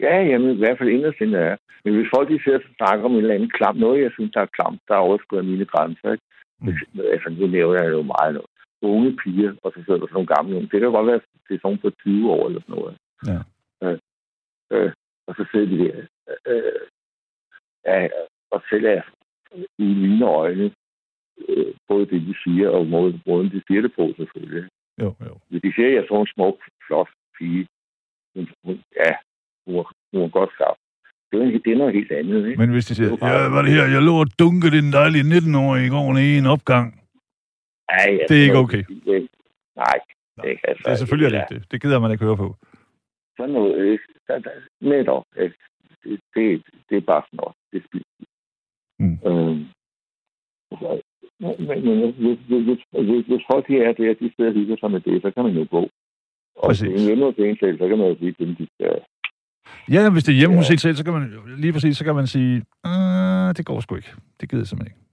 [0.00, 1.56] Ja, jamen i hvert fald inderst er.
[1.84, 4.32] Men hvis folk de sidder og snakker om en eller anden klam, noget jeg synes,
[4.32, 6.24] der er klamt, der er overskrevet mine grænser, ikke?
[6.60, 7.00] Mm.
[7.14, 8.53] Altså, nu nævner jeg jo meget noget.
[8.88, 10.60] Unge piger, og så sidder der sådan nogle gamle.
[10.60, 11.20] Det kan godt være,
[11.50, 12.96] er sådan på 20 år eller sådan noget.
[13.30, 13.40] Ja.
[13.84, 13.98] Øh,
[14.72, 14.92] øh,
[15.26, 15.96] og så sidder de der.
[16.52, 16.80] Øh,
[17.86, 18.08] ja,
[18.50, 19.02] og selv er
[19.78, 20.70] i mine øjne,
[21.48, 24.68] øh, både det, de siger, og måden, måden de siger det på, selvfølgelig.
[25.02, 25.34] Jo, jo.
[25.48, 27.66] Hvis de siger, at jeg er sådan en smuk, flot pige,
[29.02, 29.12] ja,
[29.66, 30.80] hun var, hun var godt skabt.
[31.30, 32.60] Det er, det er noget helt andet, ikke?
[32.60, 35.24] Men hvis de siger, det ja, var det her, jeg lå og dunke den dejlige
[35.34, 37.03] 19-årige i går i en opgang.
[37.90, 38.82] Nej, altså, det er ikke okay.
[39.06, 39.28] Det,
[39.76, 39.98] nej,
[40.42, 41.70] det er, altså, det er selvfølgelig ikke det.
[41.70, 42.56] Det gider man ikke høre på.
[43.36, 44.04] Sådan noget, ikke?
[44.80, 45.56] Netop, ikke?
[46.04, 47.54] Det, det, det er bare sådan noget.
[47.70, 48.06] Det er spildt.
[48.98, 49.18] Mm.
[49.28, 49.60] Øhm,
[51.40, 55.22] men, men hvis, hvis, hvis, hvis folk er der, de steder hygger sig med det,
[55.22, 55.82] så kan man jo gå.
[56.56, 56.88] Og Præcis.
[56.88, 59.02] hvis det er en hjemme så kan man jo sige, at de skal
[59.90, 60.76] Ja, hvis det er hjemme hos ja.
[60.76, 61.24] selv, så kan man
[61.58, 62.54] lige præcis, så kan man sige,
[62.86, 64.12] øh, det går sgu ikke.
[64.40, 65.03] Det gider jeg simpelthen ikke.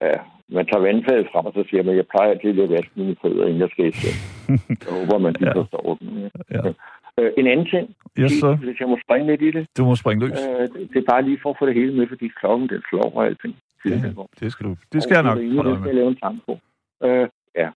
[0.00, 0.16] Ja,
[0.48, 3.46] man tager vandfadet frem, og så siger man, jeg plejer altid at vaske mine fødder,
[3.46, 4.16] inden jeg skal i seng.
[4.84, 5.60] Jeg håber, man lige ja.
[5.60, 6.08] forstår den.
[6.18, 6.28] Ja.
[6.50, 6.72] Ja.
[7.18, 8.54] Øh, en anden ting, yes, så.
[8.54, 9.66] hvis jeg må springe lidt i det.
[9.76, 10.38] Du må springe løs.
[10.48, 13.16] Øh, det er bare lige for at få det hele med, fordi klokken den slår
[13.16, 13.54] og alting.
[13.84, 14.76] Ja, det skal du.
[14.92, 16.58] Det skal og jeg nok holde Det skal jeg lave en tanke på.
[17.06, 17.68] Øh, ja,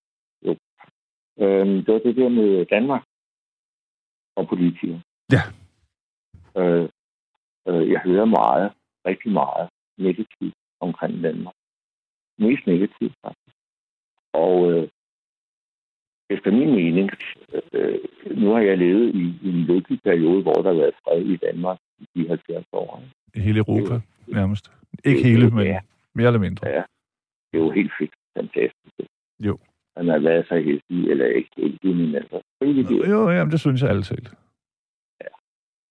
[0.46, 0.56] jo.
[1.40, 3.02] Øh, det var det der med Danmark
[4.36, 5.00] og politikere.
[5.32, 5.42] Ja.
[6.60, 6.88] Øh,
[7.68, 8.72] øh, jeg hører meget,
[9.06, 11.54] rigtig meget negativt omkring Danmark.
[12.38, 13.56] Mest negativt, faktisk.
[14.32, 14.88] Og øh,
[16.30, 17.10] efter min mening,
[17.72, 17.98] øh,
[18.36, 21.36] nu har jeg levet i, i en lykkelig periode, hvor der har været fred i
[21.36, 23.02] Danmark i de 70 år.
[23.34, 24.70] I hele Europa, det, nærmest.
[25.04, 25.80] Ikke det, hele, men ja.
[26.14, 26.68] mere eller mindre.
[26.68, 26.82] Ja,
[27.52, 28.14] det er jo helt fedt.
[28.36, 29.10] Fantastisk.
[29.40, 29.58] Jo.
[29.96, 32.40] Han har været så heldig, eller ikke heldig, men altså...
[32.62, 34.16] Jo, jo, jamen, det synes jeg altid.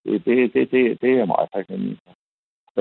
[0.04, 2.12] Det, det, det, det, det er jeg meget taknemmelig for.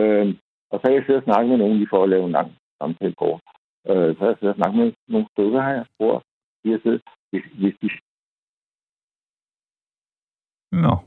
[0.01, 0.37] Øhm,
[0.71, 2.51] Og så har jeg siddet og snakket med nogen lige for at lave en lang
[2.81, 3.39] samtale på.
[3.89, 6.23] Øh, så har jeg siddet og snakket med nogle stykker her, hvor
[6.63, 7.89] de har siddet, hvis, hvis de
[10.71, 10.97] Nå.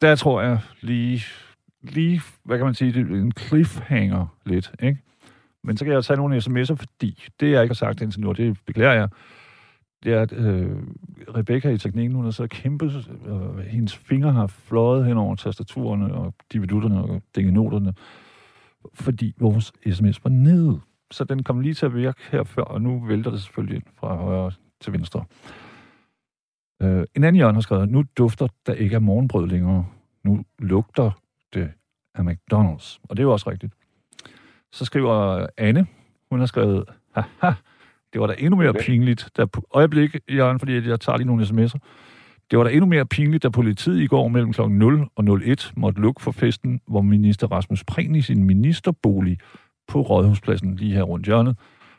[0.00, 1.20] Der tror jeg lige,
[1.82, 4.98] lige, hvad kan man sige, det er en cliffhanger lidt, ikke?
[5.62, 8.32] Men så kan jeg tage nogle sms'er, fordi det, jeg ikke har sagt indtil nu,
[8.32, 9.08] det beklager jeg,
[10.04, 10.76] det er, at øh,
[11.36, 16.14] Rebecca i teknikken, hun har så kæmpet, øh, hendes fingre har fløjet hen over tastaturerne
[16.14, 17.94] og dividutterne og dingenoterne,
[18.94, 20.80] fordi vores sms var nede.
[21.10, 23.84] Så den kom lige til at virke her før, og nu vælter det selvfølgelig ind
[23.96, 25.24] fra højre til venstre.
[26.82, 29.86] Øh, en anden hjørne har skrevet, nu dufter der ikke af morgenbrød længere.
[30.24, 31.10] Nu lugter
[31.54, 31.70] det
[32.14, 32.98] af McDonald's.
[33.02, 33.72] Og det er jo også rigtigt.
[34.72, 35.86] Så skriver Anne,
[36.30, 36.84] hun har skrevet,
[37.14, 37.52] haha,
[38.12, 38.80] det var da endnu mere okay.
[38.84, 41.78] pinligt, da øjeblik, Jørgen, fordi jeg tager lige nogle sms'er.
[42.50, 44.60] Det var da endnu mere pinligt, da politiet i går mellem kl.
[44.62, 49.38] 0 og 01 måtte lukke for festen, hvor minister Rasmus Prehn i sin ministerbolig
[49.90, 51.56] på Rådhuspladsen lige her rundt hjørnet,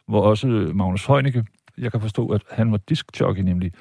[0.07, 1.45] hvor også Magnus Heunicke,
[1.77, 3.71] jeg kan forstå, at han var diskjockey nemlig,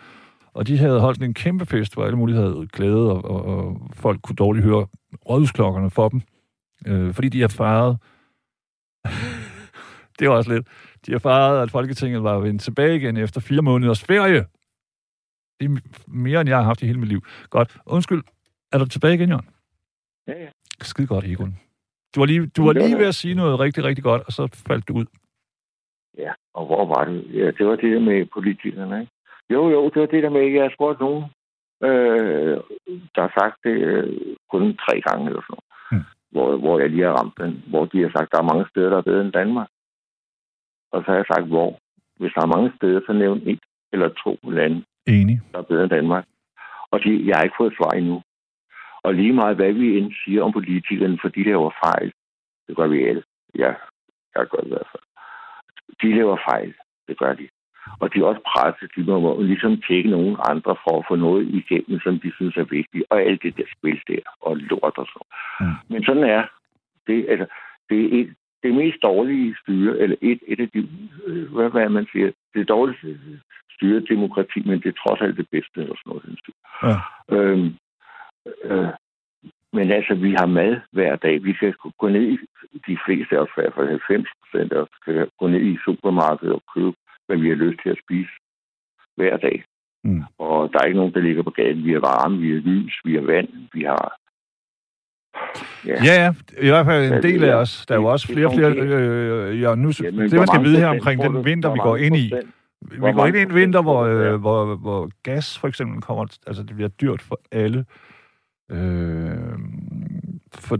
[0.55, 3.91] og de havde holdt en kæmpe fest, hvor alle mulige havde glæde, og, og, og
[3.95, 4.87] folk kunne dårligt høre
[5.29, 6.23] rådhusklokkerne for dem,
[6.87, 7.99] øh, fordi de har fejret
[10.19, 10.69] det var også lidt.
[11.07, 14.47] De har fejret, at Folketinget var vendt tilbage igen efter fire måneders ferie.
[15.61, 17.25] Det er mere, end jeg har haft i hele mit liv.
[17.51, 17.77] Godt.
[17.87, 18.23] Undskyld.
[18.73, 19.49] Er du tilbage igen, Jørgen?
[20.27, 20.49] Ja, ja.
[20.81, 21.57] Skide godt, Egon.
[22.15, 24.65] Du var lige, du var lige ved at sige noget rigtig, rigtig godt, og så
[24.69, 25.07] faldt du ud.
[26.19, 27.35] Ja, og hvor var det?
[27.35, 29.13] Ja, det var det der med politikerne, ikke?
[29.51, 31.25] Jo, jo, det var det der med, at jeg har spurgt nogen,
[31.89, 32.57] øh,
[33.15, 36.05] der har sagt det øh, kun tre gange eller sådan hmm.
[36.33, 38.89] hvor, hvor jeg lige har ramt den, hvor de har sagt, der er mange steder,
[38.91, 39.69] der er bedre end Danmark.
[40.93, 41.79] Og så har jeg sagt, hvor.
[42.21, 43.61] Hvis der er mange steder, så nævn et
[43.93, 45.41] eller to lande, Enig.
[45.53, 46.25] der er bedre end Danmark.
[46.91, 48.23] Og de, jeg har ikke fået svar endnu.
[49.03, 52.13] Og lige meget, hvad vi end siger om politikerne, for de laver fejl.
[52.69, 53.23] Det gør vi alle.
[53.59, 53.73] Ja,
[54.37, 55.03] jeg gør det i hvert fald.
[56.03, 56.75] De laver fejl.
[57.09, 57.49] Det gør de.
[58.01, 58.91] Og de er også presset.
[58.97, 62.65] De må ligesom tjekke nogle andre for at få noget igennem, som de synes er
[62.65, 63.05] vigtigt.
[63.11, 65.21] Og alt det der spil der, og lort og så.
[65.61, 65.67] Mm.
[65.89, 66.43] Men sådan er
[67.07, 67.27] det.
[67.29, 67.47] Altså,
[67.91, 70.89] det er et, det mest dårlige styre, eller et, et af de,
[71.27, 73.21] øh, hvad, hvad man siger, det dårligste
[73.75, 76.39] styre demokrati, men det er trods alt det bedste, eller sådan noget.
[76.83, 76.97] Ja.
[77.37, 77.75] Øhm,
[78.65, 78.89] øh,
[79.73, 81.45] men altså, vi har mad hver dag.
[81.45, 82.39] Vi kan gå ned i,
[82.89, 85.79] de fleste af os, i hvert fald 90 procent af os, kan gå ned i
[85.85, 86.93] supermarkedet og købe,
[87.27, 88.33] hvad vi har lyst til at spise
[89.17, 89.65] hver dag.
[90.05, 90.23] Mm.
[90.39, 91.85] Og der er ikke nogen, der ligger på gaden.
[91.85, 94.21] Vi har varme, vi har lys, vi har vand, vi har
[95.87, 96.05] Ja.
[96.05, 96.33] ja, ja.
[96.61, 97.87] I hvert fald en del af os.
[97.87, 98.71] Der er jo også flere og flere...
[98.71, 102.17] Øh, ja, nu, ja, det, man skal vide her omkring den vinter, vi går ind
[102.17, 102.33] i.
[102.81, 106.39] Vi går ind i en vinter, hvor, øh, hvor, hvor gas for eksempel kommer...
[106.47, 107.85] Altså, det bliver dyrt for alle.
[108.71, 109.59] Øh,
[110.55, 110.79] for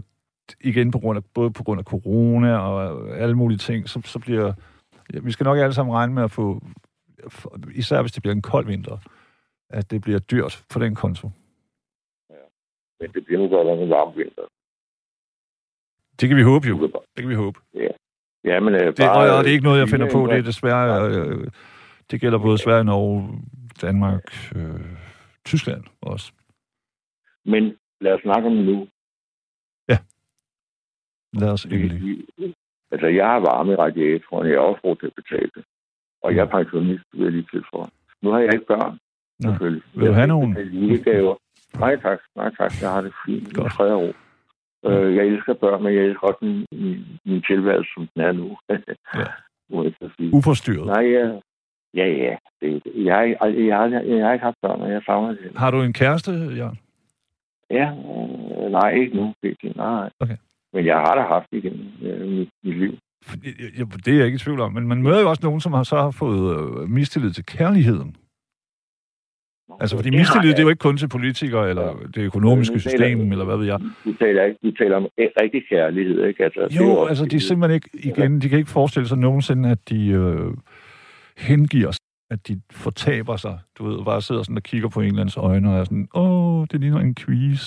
[0.61, 4.19] igen på grund af, både på grund af corona og alle mulige ting, så, så
[4.19, 4.53] bliver...
[5.13, 6.61] Ja, vi skal nok alle sammen regne med at få...
[7.73, 8.97] Især hvis det bliver en kold vinter,
[9.69, 11.29] at det bliver dyrt for den konto.
[12.99, 14.43] Men det bliver nu godt en varm vinter.
[16.21, 16.81] Det kan vi håbe jo.
[16.81, 17.59] Det kan vi håbe.
[17.73, 17.87] Ja.
[18.43, 20.27] Ja, men, øh, det, bare, og det er ikke noget, jeg finder på.
[20.27, 21.11] Det er desværre...
[21.11, 21.47] Øh,
[22.11, 23.43] det gælder både Sverige, Norge,
[23.81, 24.23] Danmark,
[24.55, 24.85] øh,
[25.45, 26.31] Tyskland også.
[27.45, 28.87] Men lad os snakke om det nu.
[29.89, 29.97] Ja.
[31.33, 32.25] Lad os endelig.
[32.91, 34.47] Altså, jeg har varme i radiatoren.
[34.47, 35.63] Jeg har også råd til at betale det.
[36.23, 37.89] Og jeg er pensionist, vil jeg lige til for.
[38.21, 38.97] Nu har jeg ikke børn.
[39.41, 39.83] Selvfølgelig.
[39.95, 40.51] Vil du have nogen?
[41.79, 42.71] Nej tak, nej tak.
[42.81, 43.53] Jeg har det fint.
[43.53, 43.73] Godt.
[43.73, 44.11] Fred og ro.
[44.89, 48.31] Øh, jeg elsker børn, men jeg elsker også min, min, min tilværelse, som den er
[48.31, 48.57] nu.
[49.19, 49.27] ja.
[50.33, 50.85] Uforstyrret.
[50.85, 51.39] Nej, ja.
[51.93, 52.35] Ja, ja.
[52.61, 55.51] Det, jeg, jeg, jeg, jeg, har, jeg har ikke haft børn, og jeg savner det.
[55.55, 56.79] Har du en kæreste, Jørgen?
[57.71, 59.33] Ja, øh, nej, ikke nu.
[59.75, 60.09] Nej.
[60.19, 60.37] Okay.
[60.73, 62.97] Men jeg har da haft det igennem øh, mit, mit liv.
[64.05, 64.73] Det er jeg ikke i tvivl om.
[64.73, 68.15] Men man møder jo også nogen, som har, så har fået øh, mistillid til kærligheden.
[69.79, 73.45] Altså, fordi mistillid, det er jo ikke kun til politikere, eller det økonomiske system, eller
[73.45, 73.79] hvad ved jeg.
[74.05, 76.43] Vi taler, ikke, vi taler om rigtig kærlighed, ikke?
[76.43, 79.69] Altså, jo, det altså, de er simpelthen ikke, igen, de kan ikke forestille sig nogensinde,
[79.69, 80.51] at de øh,
[81.37, 85.05] hengiver sig, at de fortaber sig, du ved, bare sidder sådan og kigger på en
[85.05, 87.63] eller andens øjne, og er sådan, åh, det ligner en quiz.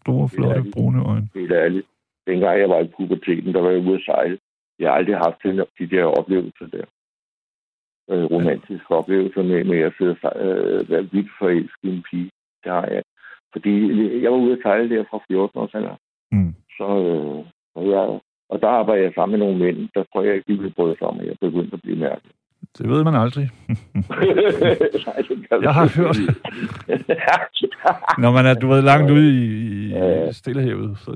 [0.00, 1.28] Store, flotte, brune øjne.
[1.34, 1.86] Det er ærligt.
[2.26, 4.38] Dengang jeg var i puberteten, der var jeg ude at sejle.
[4.78, 5.38] Jeg har aldrig haft
[5.78, 6.84] de der oplevelser der
[8.10, 12.30] øh, romantisk oplevelse med, med at sidde øh, være vildt forelsket i en pige.
[12.64, 13.02] Det har jeg.
[13.52, 13.72] Fordi
[14.22, 15.96] jeg var ude at sejle der fra 14 år alder.
[16.32, 16.54] Mm.
[16.76, 17.40] Så, øh,
[17.78, 20.58] og, jeg, og der arbejder jeg sammen med nogle mænd, der tror jeg ikke, de
[20.58, 22.32] ville bryde sig om, at jeg begyndte at blive mærket.
[22.78, 23.50] Det ved man aldrig.
[23.68, 23.74] Nej,
[25.28, 26.16] det jeg har hørt.
[28.22, 30.98] Når man er, du ved, langt ude i, i Stillehavet.
[30.98, 31.10] Så...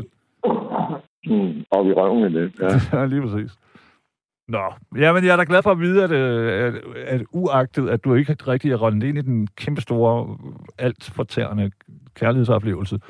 [1.26, 2.68] Mm, og vi røven med det, ja.
[2.98, 3.58] ja, lige præcis.
[4.48, 4.62] Nå,
[4.96, 6.74] jamen jeg er da glad for at vide, at, øh, at,
[7.06, 10.38] at uagtet, at du ikke rigtig er rundet ind i den kæmpe store,
[10.78, 11.70] alt fortærende
[12.14, 13.00] kærlighedsoplevelse,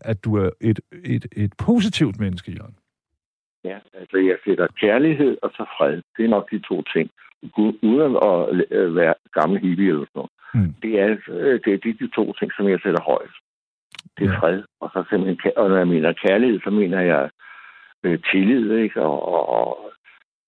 [0.00, 2.76] at du er et, et, et positivt menneske, Jørgen.
[3.64, 6.02] Ja, altså jeg sætter kærlighed og så fred.
[6.16, 7.10] Det er nok de to ting.
[7.82, 10.30] Uden at øh, være gammel hippie eller sådan noget.
[10.54, 10.74] Mm.
[10.82, 13.38] Det, er, øh, det er de, to ting, som jeg sætter højst.
[14.18, 14.38] Det er ja.
[14.38, 14.62] fred.
[14.80, 17.30] Og, så simpelthen, og når jeg mener kærlighed, så mener jeg
[18.04, 19.02] øh, tillid, ikke?
[19.02, 19.92] Og, og, og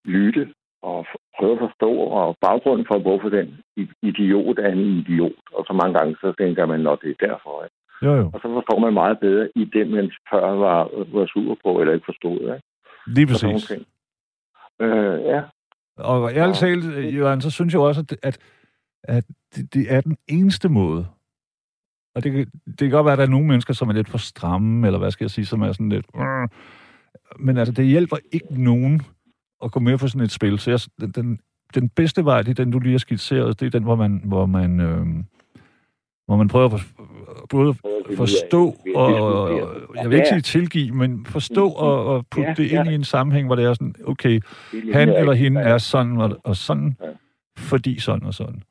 [0.04, 0.48] lytte
[0.82, 1.06] og
[1.38, 1.90] prøve at forstå,
[2.20, 3.60] og baggrunden for, hvorfor den
[4.02, 5.42] idiot er en idiot.
[5.52, 7.64] Og så mange gange, så tænker man, at det er derfor.
[7.64, 7.76] Ikke?
[8.02, 8.30] Jo, jo.
[8.34, 10.80] Og så forstår man meget bedre i det, man før var,
[11.18, 12.40] var sur på, eller ikke forstod.
[12.40, 12.66] Ikke?
[13.06, 13.72] Lige præcis.
[14.80, 15.42] Øh, ja.
[15.98, 18.38] Og ærligt talt, Jørgen, så synes jeg også, at, at,
[19.04, 19.24] at
[19.56, 21.06] det, det er den eneste måde.
[22.14, 24.18] Og det, det kan godt være, at der er nogle mennesker, som er lidt for
[24.18, 26.06] stramme, eller hvad skal jeg sige, som er sådan lidt...
[26.16, 26.48] Øh,
[27.38, 29.02] men altså, det hjælper ikke nogen
[29.64, 30.58] at gå med på sådan et spil.
[30.58, 30.80] Så jeg,
[31.14, 31.38] den,
[31.74, 34.22] den bedste vej, det er den, du lige har skitseret, det er den, hvor man,
[34.24, 35.06] hvor man, øh,
[36.28, 36.80] hvor man prøver at
[37.50, 37.74] både
[38.16, 38.62] forstå
[38.96, 39.10] og,
[39.96, 43.04] jeg vil ikke sige tilgive, men forstå mm, og, og putte det ind i en
[43.04, 44.40] sammenhæng, hvor det er sådan, okay,
[44.92, 46.96] han eller hende er sådan og, og sådan,
[47.58, 48.62] fordi sådan og sådan.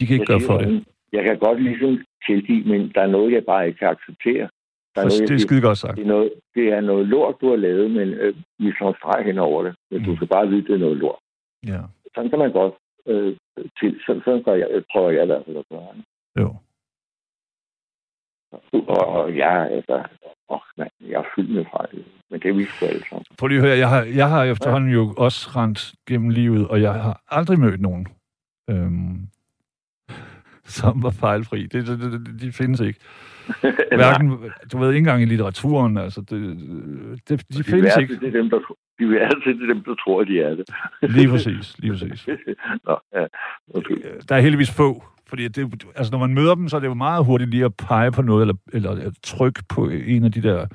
[0.00, 0.84] De kan ikke gøre for det.
[1.12, 4.48] Jeg kan godt ligesom tilgive, men der er noget, jeg bare ikke kan acceptere.
[4.94, 5.96] Der er noget, det er skide godt sagt.
[5.96, 9.24] Det er, noget, det er noget lort, du har lavet, men øh, vi slår streg
[9.24, 9.74] hen over det.
[9.90, 10.04] Men mm.
[10.04, 11.18] du skal bare vide, det er noget lort.
[11.66, 11.80] Ja.
[12.14, 12.74] Sådan kan man godt
[13.06, 13.36] øh,
[13.80, 14.00] til.
[14.06, 15.88] Sådan, sådan gør jeg, prøver jeg i hvert fald at gøre.
[16.40, 16.48] Jo.
[18.88, 20.02] Og, jeg, altså,
[20.48, 22.04] åh, man, jeg er fyldt med fejl.
[22.30, 23.24] Men det er vi sgu alle sammen.
[23.38, 26.82] Prøv lige at høre, jeg har, jeg har efterhånden jo også rent gennem livet, og
[26.82, 28.06] jeg har aldrig mødt nogen,
[28.70, 29.28] øhm,
[30.64, 31.66] som var fejlfri.
[31.66, 33.00] Det, det, det, de findes ikke.
[33.98, 34.28] Hverken,
[34.72, 36.58] du ved, ikke engang i litteraturen, altså, det,
[37.28, 38.14] det, de, de findes ikke.
[38.14, 38.58] Det er dem, der,
[38.98, 40.64] de vil altid det dem, der tror, de er det.
[41.02, 42.28] lige præcis, lige præcis.
[42.86, 43.26] Nå, ja.
[43.74, 43.96] okay.
[44.28, 46.94] Der er heldigvis få, fordi det, altså, når man møder dem, så er det jo
[46.94, 50.66] meget hurtigt lige at pege på noget, eller, eller trykke på en af de der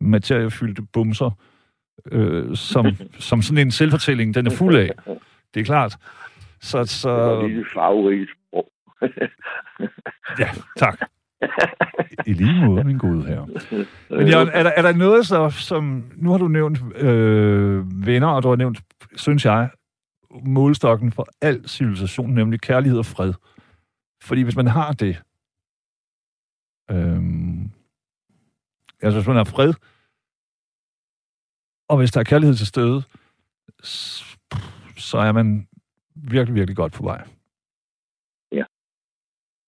[0.00, 1.30] materiefyldte bumser,
[2.12, 2.86] øh, som,
[3.28, 4.90] som sådan en selvfortælling, den er fuld af.
[5.54, 5.96] Det er klart.
[6.60, 7.08] Så, så...
[7.08, 8.30] Det var lige farverigt
[10.38, 11.00] ja, tak.
[12.26, 13.44] I lige måde, min gode her.
[14.10, 16.04] Men Jørgen, er der, er der noget, så, som...
[16.16, 18.80] Nu har du nævnt øh, venner, og du har nævnt,
[19.16, 19.68] synes jeg,
[20.44, 23.32] målstokken for al civilisation, nemlig kærlighed og fred.
[24.22, 25.22] Fordi hvis man har det,
[26.90, 27.20] øh,
[29.02, 29.72] altså hvis man har fred,
[31.88, 33.02] og hvis der er kærlighed til stede,
[34.96, 35.68] så er man
[36.14, 37.26] virkelig, virkelig godt på vej.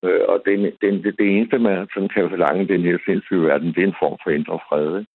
[0.04, 3.42] Øh, og den, den, det, det eneste, man sådan kan forlange i den her sindssyge
[3.42, 4.98] verden, det er en form for indre fred.
[5.00, 5.12] Ikke?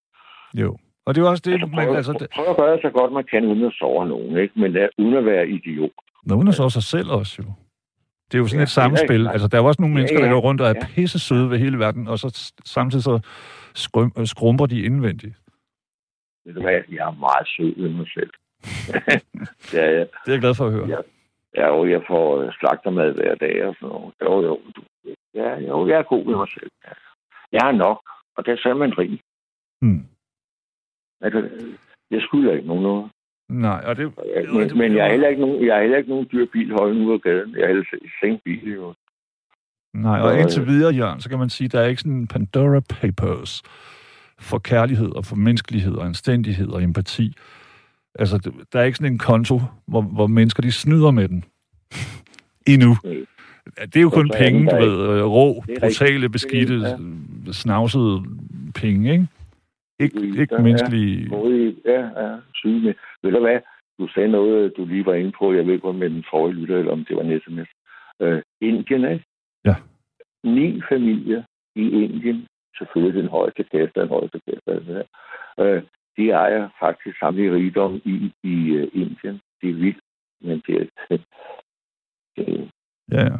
[0.62, 0.76] Jo.
[1.06, 1.96] Og det er også det, altså, prøv, man...
[1.96, 2.28] Altså, det...
[2.34, 4.60] prøv at gøre så godt, man kan, uden at sove nogen, ikke?
[4.60, 5.90] Men er, uden at være idiot.
[6.26, 7.52] Nå, uden at sove sig selv også, jo.
[8.28, 9.28] Det er jo sådan ja, et samspil.
[9.28, 10.28] Altså, der er jo også nogle mennesker, ja, ja.
[10.28, 10.86] der går rundt og er ja.
[10.94, 13.20] pisse søde ved hele verden, og så samtidig så
[13.74, 15.36] skrum, skrumper de indvendigt.
[16.44, 18.30] Ved du hvad, jeg er meget sød ved mig selv.
[19.78, 20.00] ja, ja.
[20.00, 20.88] Det er jeg glad for at høre.
[20.88, 20.96] Ja,
[21.56, 24.14] Ja, jo, jeg får øh, slagtermad hver dag og sådan noget.
[24.22, 24.60] Jo, jo.
[25.34, 26.70] Ja, jo, jeg er god ved mig selv.
[26.84, 26.92] Ja.
[27.52, 28.00] Jeg har nok,
[28.36, 29.20] og der er man rig.
[29.80, 30.06] Hmm.
[31.20, 31.50] Altså,
[32.10, 33.10] jeg skylder ikke nogen noget.
[33.48, 34.12] Nej, og det...
[34.52, 36.72] Men, det, men jeg, er heller ikke nogen, jeg er heller ikke nogen dyr bil
[36.72, 37.54] holdende ud af gaden.
[37.54, 37.84] Jeg er heller
[38.22, 38.94] ikke bil, jo.
[39.94, 42.26] Nej, og indtil videre, Jørgen, så kan man sige, at der er ikke sådan en
[42.26, 43.62] Pandora Papers
[44.38, 47.32] for kærlighed og for menneskelighed og anstændighed og empati.
[48.18, 51.44] Altså, der er ikke sådan en konto, hvor, hvor mennesker de snyder med den.
[52.72, 52.96] Endnu.
[53.76, 56.98] Det er jo kun penge, du ved, øh, rå, brutale, beskidte,
[57.52, 58.22] snavsede
[58.74, 59.26] penge, ikke?
[60.00, 61.30] Ikke, ikke menneskelige...
[61.84, 62.94] Ja, ja, syge.
[63.24, 63.60] Ved du hvad?
[63.98, 66.54] Du sagde noget, du lige var inde på, jeg ved ikke, om med den forrige
[66.54, 67.68] lytter, eller om det var en sms.
[68.24, 69.24] Uh, Indien, ikke?
[69.64, 69.76] Ja.
[70.44, 71.42] Ni familier
[71.76, 72.46] i Indien,
[72.78, 75.02] selvfølgelig den højeste kaste, den højeste kaste, altså,
[75.62, 75.82] uh,
[76.16, 79.40] de ejer faktisk samlet rigdom i, i uh, Indien.
[79.60, 80.00] Det er vildt,
[80.40, 80.86] men det er...
[82.36, 82.70] det,
[83.12, 83.36] Ja, ja.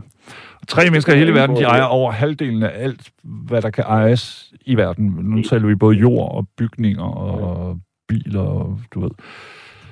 [0.68, 4.52] Tre mennesker i hele verden, de ejer over halvdelen af alt, hvad der kan ejes
[4.66, 5.06] i verden.
[5.06, 9.10] Nu taler vi både jord og bygninger og biler, og du ved.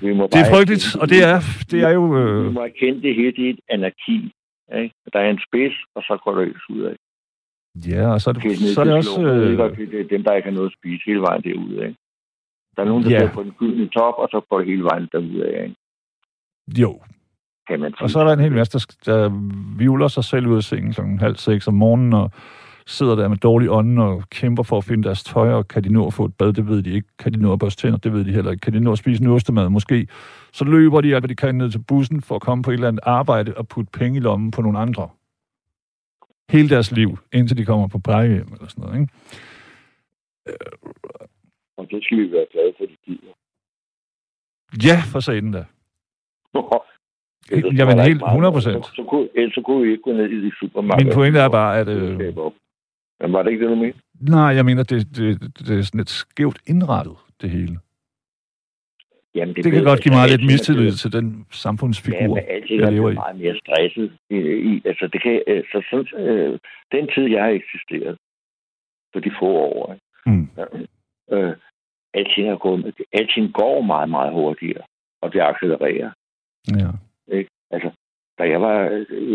[0.03, 1.39] Vi må det er frygteligt, og det er,
[1.71, 2.05] det er jo...
[2.19, 2.45] Øh...
[2.47, 4.19] Vi må erkende det hele, det er et anarki.
[4.83, 4.95] Ikke?
[5.13, 6.97] Der er en spids, og så går det ud af.
[7.89, 9.21] Ja, og så er det, så er det også...
[9.23, 9.79] Øh...
[9.93, 11.77] Det er dem, der ikke har noget at spise hele vejen derude.
[11.87, 11.97] Ikke?
[12.77, 13.31] Der er nogen, der ja.
[13.35, 15.77] på den gyldne top, og så går det hele vejen derudad, ikke?
[16.79, 17.01] Jo.
[17.69, 19.31] Kan man og så er der en hel masse, der, der
[19.79, 21.25] vivler sig selv ud af sengen kl.
[21.25, 22.31] halv seks om morgenen, og
[22.87, 25.93] sidder der med dårlig ånden og kæmper for at finde deres tøj, og kan de
[25.93, 27.09] nå at få et bad, det ved de ikke.
[27.19, 28.61] Kan de nå at børste tænder, det ved de heller ikke.
[28.61, 30.07] Kan de nå at spise en ostemad, måske.
[30.53, 32.75] Så løber de alt, hvad de kan ned til bussen for at komme på et
[32.75, 35.09] eller andet arbejde og putte penge i lommen på nogle andre.
[36.51, 39.13] Hele deres liv, indtil de kommer på plejehjem eller sådan noget, ikke?
[41.77, 43.33] Og det skal vi være glade for, de gider.
[44.89, 45.65] Ja, for satan da.
[47.51, 48.33] Jamen, helt ikke meget.
[48.33, 48.87] 100 procent.
[48.87, 51.05] Så, så kunne, ellers så kunne vi ikke gå ned i de supermarkeder.
[51.05, 51.89] Min pointe er bare, at...
[51.89, 52.35] Øh...
[53.23, 53.99] Men var det ikke det, du mente?
[54.21, 57.79] nej, jeg mener, det, det, det er sådan lidt skævt indrettet, det hele.
[59.35, 62.87] Jamen, Det kan godt give mig lidt mistillid til den samfundsfigur, Ja, men alting jeg
[62.87, 63.15] er lever i.
[63.15, 64.37] meget mere stresset i,
[64.71, 66.59] i altså det kan, øh, så sådan, øh,
[66.93, 68.17] den tid, jeg har eksisteret,
[69.13, 70.05] for de få år, ikke?
[70.27, 70.49] Mm.
[71.33, 71.57] øh,
[72.15, 74.83] alting, er gået, alting går meget, meget hurtigere,
[75.23, 76.11] og det accelererer.
[76.81, 76.91] Ja.
[77.71, 77.91] Altså,
[78.39, 78.79] da jeg var,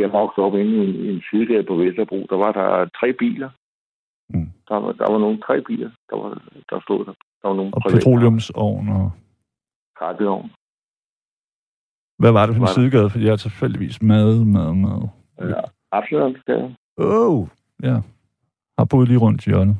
[0.01, 3.49] jeg voksede op inde i en, en sidegade på Vesterbro, der var der tre biler.
[4.29, 4.49] Mm.
[4.69, 7.13] Der, var, der var nogle tre biler, der, var, der stod der.
[7.41, 9.11] Der var nogle Og petroleumsovn og...
[10.01, 10.51] Radioovn.
[12.19, 13.09] Hvad var det for en sidegade?
[13.09, 15.07] For jeg er tilfældigvis mad, mad, mad.
[15.39, 15.61] Ja,
[15.91, 16.75] Absalonsgade.
[16.97, 17.47] Åh, oh,
[17.83, 17.95] ja.
[18.77, 19.77] Har boet lige rundt i hjørnet.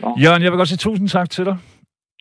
[0.00, 0.16] Nå.
[0.22, 1.56] Jørgen, jeg vil godt sige tusind tak til dig.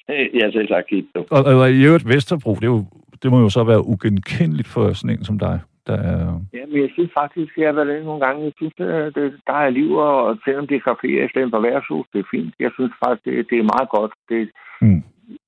[0.10, 1.06] Ja, selv sagt, Kit.
[1.16, 1.26] du.
[1.32, 2.86] Og, og i øvrigt Vesterbro, det, er jo,
[3.24, 5.60] det må jo så være ugenkendeligt for sådan en som dig.
[5.90, 6.20] Der er,
[6.58, 8.40] Ja, men jeg synes faktisk, at jeg har været inde nogle gange.
[8.48, 11.60] Jeg synes, at det, der er liv, og selvom det er caféer i stedet for
[11.68, 12.54] værtshus, det er fint.
[12.66, 14.14] Jeg synes faktisk, det, det er meget godt.
[14.32, 14.42] Det,
[14.86, 15.02] Mm.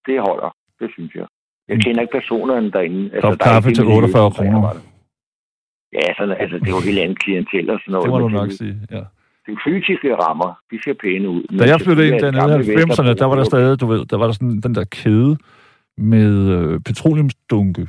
[0.07, 0.49] det holder.
[0.79, 1.27] Det synes jeg.
[1.69, 1.81] Jeg Mm.
[1.85, 3.01] kender ikke personerne derinde.
[3.13, 4.69] Altså, der er kaffe til det miljø, 48 der er kroner.
[5.97, 8.05] Ja, sådan, altså, det er jo helt andet klientel og sådan noget.
[8.05, 9.03] det må du nok det, sige, ja.
[9.47, 11.43] De fysiske rammer, de ser pæne ud.
[11.59, 13.45] Da jeg flyttede ind i 90'erne, der var der stadig...
[13.45, 15.37] stadig, du ved, der var der sådan den der kæde
[15.97, 17.87] med øh, petroleumsdunke.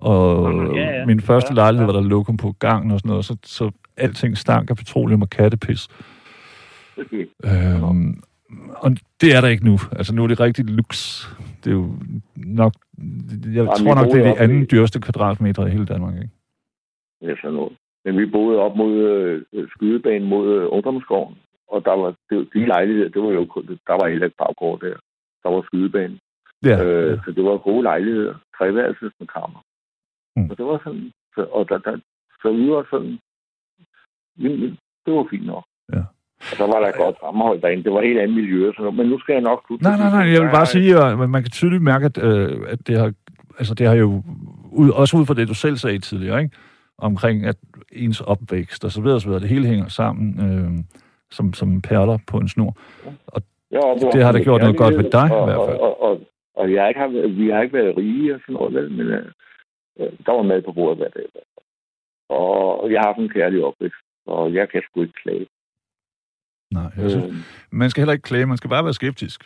[0.00, 1.06] Og Ja, ja.
[1.06, 1.92] min første Ja, lejlighed ja.
[1.92, 5.30] var der lokum på gangen og sådan noget, så, så alting stank af petroleum og
[5.30, 5.88] kattepis.
[7.44, 8.22] Øhm,
[8.76, 8.90] og
[9.20, 9.76] det er der ikke nu.
[9.92, 10.90] Altså nu er det rigtig lux.
[11.64, 11.88] Det er jo
[12.36, 12.72] nok...
[12.98, 16.14] Jeg Jamen, tror nok, det er boede de oppe anden dyreste kvadratmeter i hele Danmark,
[16.14, 16.30] ikke?
[17.22, 17.72] Ja, sådan noget.
[18.04, 18.92] Men vi boede op mod
[19.52, 21.36] øh, skydebanen mod øh, Ungdomsgården,
[21.68, 23.44] og der var det, de lejligheder, det var jo
[23.88, 24.96] der var heller baggård der.
[25.42, 26.18] Der var skydebanen.
[26.64, 26.84] Ja.
[26.84, 28.34] Øh, så det var gode lejligheder.
[28.58, 29.60] Treværelses med kammer.
[30.36, 30.48] Mm.
[30.48, 31.96] Så det var sådan, så, og der, der,
[32.42, 33.18] så vi var sådan,
[35.06, 35.64] det var fint nok.
[35.92, 36.02] Ja.
[36.50, 37.84] Og så var der godt sammenhold derinde.
[37.84, 38.96] Det var et helt andet miljø og sådan noget.
[38.96, 39.84] Men nu skal jeg nok slutte.
[39.84, 40.32] Nej, nej, nej.
[40.32, 43.12] Jeg vil bare sige, at man kan tydeligt mærke, at, øh, at det har,
[43.58, 44.22] altså det har jo,
[44.72, 46.56] ud, også ud fra det, du selv sagde tidligere, ikke?
[46.98, 47.56] omkring at
[47.92, 50.84] ens opvækst og så videre, og så videre, det hele hænger sammen øh,
[51.30, 52.76] som, som perler på en snor.
[53.70, 55.78] Jeg har oplevet Det har da gjort noget godt ved dig, i og, hvert fald.
[55.78, 56.20] Og, og, og,
[56.56, 59.26] og jeg ikke har, vi har ikke været rige og sådan noget, men øh,
[59.98, 61.26] der var mad på bordet hver dag.
[62.28, 65.46] Og jeg har haft en kærlig opvækst, og jeg kan sgu ikke klage.
[66.70, 67.34] Nej, jeg synes, Øh,
[67.72, 69.40] man skal heller ikke klage, man skal bare være skeptisk.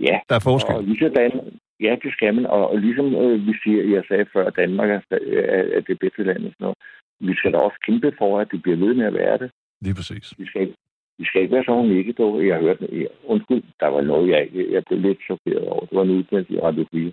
[0.00, 0.74] ja, Der er forskel.
[0.74, 2.46] og ligesom Dan, ja, det skal man.
[2.46, 5.98] Og, og ligesom øh, vi siger, jeg sagde før, at Danmark er, er, er det
[5.98, 6.78] bedste land og sådan noget.
[7.20, 9.50] Vi skal da også kæmpe for, at det bliver ved med at være det.
[9.80, 10.34] Lige præcis.
[10.38, 10.74] Vi skal
[11.18, 12.46] vi skal ikke være sådan ikke dog.
[12.46, 15.80] Jeg har hørt, jeg, undskyld, der var noget, jeg, jeg blev lidt chokeret over.
[15.86, 17.12] Det var en udsendelse i Radio 4.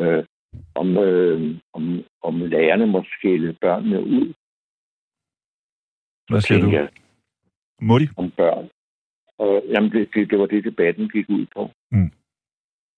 [0.00, 0.24] Øh,
[0.74, 4.34] om, øh, om, om lærerne må skille børnene ud.
[6.28, 6.70] Hvad siger du?
[6.70, 6.88] jeg,
[7.80, 8.08] Må de?
[8.16, 8.68] om børn.
[9.38, 11.70] Og, jamen, det, det, det, var det, debatten gik ud på.
[11.90, 12.10] Mm.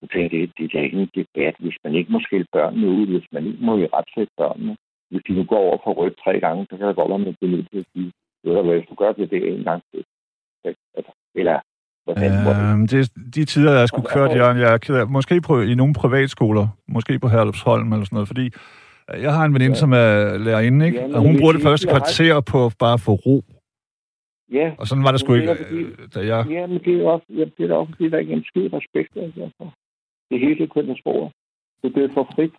[0.00, 3.06] Jeg tænkte, det, det er ikke en debat, hvis man ikke må skille børnene ud,
[3.06, 4.76] hvis man ikke må i retsætte børnene.
[5.10, 7.26] Hvis de nu går over for rødt tre gange, så kan det godt være, at
[7.26, 8.12] man bliver nødt til at sige,
[8.44, 10.04] ved du hvad, hvis du gør det, det en gang til.
[10.64, 11.60] Altså, Eller.
[12.08, 15.08] Øhm, det er de tider, jeg skulle køre, Jørgen, jeg er ked af.
[15.08, 18.46] Måske på, i nogle privatskoler, måske på Herlufsholm eller sådan noget, fordi
[19.10, 19.76] øh, jeg har en veninde, ja.
[19.76, 19.84] Ja.
[19.84, 21.00] som er lærerinde, ikke?
[21.00, 23.42] Ja, men og hun bruger det de første kvarter på bare at få ro.
[24.52, 26.46] Ja, Og sådan var det sgu ikke, er øh, da jeg...
[26.50, 28.72] ja, men det er også, ja, det er også, fordi der er ikke en skid
[28.72, 29.12] respekt.
[29.16, 29.64] Altså.
[30.30, 31.32] Det hele kønner spor.
[31.82, 32.54] Det bliver for frit.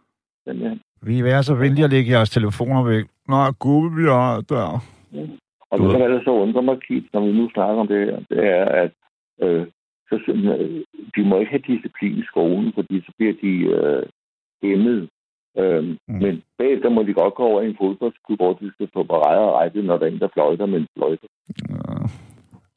[0.46, 0.74] Men, ja.
[1.02, 3.06] Vi være så venlige at lægge jeres telefoner væk.
[3.28, 4.84] Nå, gud, vi er der.
[5.72, 8.06] Og Du det, der er så undrer mig, Keith, når vi nu snakker om det
[8.06, 8.92] her, det er, at
[9.44, 9.66] øh,
[10.10, 10.84] så, øh,
[11.16, 14.04] de må ikke have disciplin i skolen, fordi så bliver de øh,
[14.64, 15.10] hæmmet.
[15.58, 16.16] Øhm, Mm.
[16.24, 19.42] Men bagefter må de godt gå over i en fodboldsklub, hvor de skal få brædder
[19.50, 21.28] og rejse, når der er en, der fløjter med en fløjte.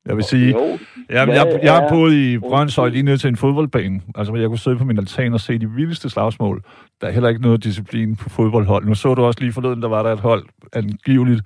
[0.06, 0.78] Jeg vil sige, Jo,
[1.10, 4.00] jeg, jeg, jeg har er- boet i Brøndshøj lige ned til en fodboldbane.
[4.14, 6.62] Altså, jeg kunne sidde på min altan og se de vildeste slagsmål.
[7.00, 8.84] Der er heller ikke noget disciplin på fodboldhold.
[8.86, 11.42] Nu så du også lige forleden, der var der et hold, angiveligt,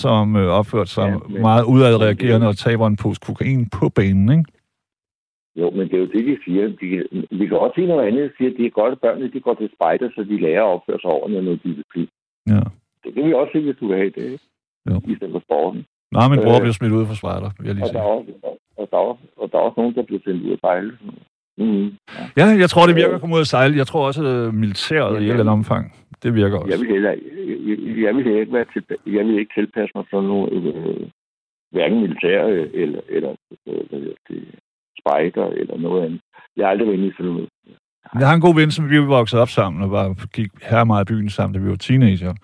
[0.00, 4.28] som øh, opførte sig Ja, men- meget udadreagerende og taber en pose kokain på banen,
[4.38, 4.44] ikke?
[5.60, 6.64] Jo, men det er jo det, de siger.
[6.80, 6.88] De,
[7.38, 8.22] vi kan også sige noget andet.
[8.30, 10.62] De siger, at det er godt, at børnene de går til spejder, så de lærer
[10.64, 12.08] at opføre sig ordentligt og noget disciplin.
[12.52, 12.62] Ja.
[13.04, 14.44] Det kan vi også se, hvis du vil have det, ikke?
[14.90, 14.96] Jo.
[15.12, 15.80] i stedet for sporten.
[16.16, 18.04] Nej, min bror Øh, bliver smidt ud fra spejder, vil jeg lige Og der, er
[18.04, 18.14] sige.
[18.16, 18.32] også,
[18.80, 20.90] og, der er også, og der er også nogen, der bliver sendt ud af sejle.
[21.58, 21.84] Mm.
[22.36, 22.44] Ja.
[22.46, 23.76] Ja, jeg tror, det virker at komme ud at sejle.
[23.76, 25.92] Jeg tror også, at militæret i et eller andet omfang,
[26.22, 26.70] det virker også.
[26.70, 30.28] Jeg vil heller jeg, jeg vil ikke være tilpa- jeg vil ikke tilpasse mig sådan
[30.28, 31.06] nogle øh,
[31.72, 33.30] hverken militær øh, eller, eller
[33.68, 34.44] øh, hvad det,
[35.00, 36.20] spejder eller noget andet.
[36.56, 37.48] Jeg har aldrig været inde i sådan noget.
[38.20, 41.10] Jeg har en god ven, som vi voksede op sammen, og var, gik her meget
[41.10, 42.34] i byen sammen, da vi var teenager.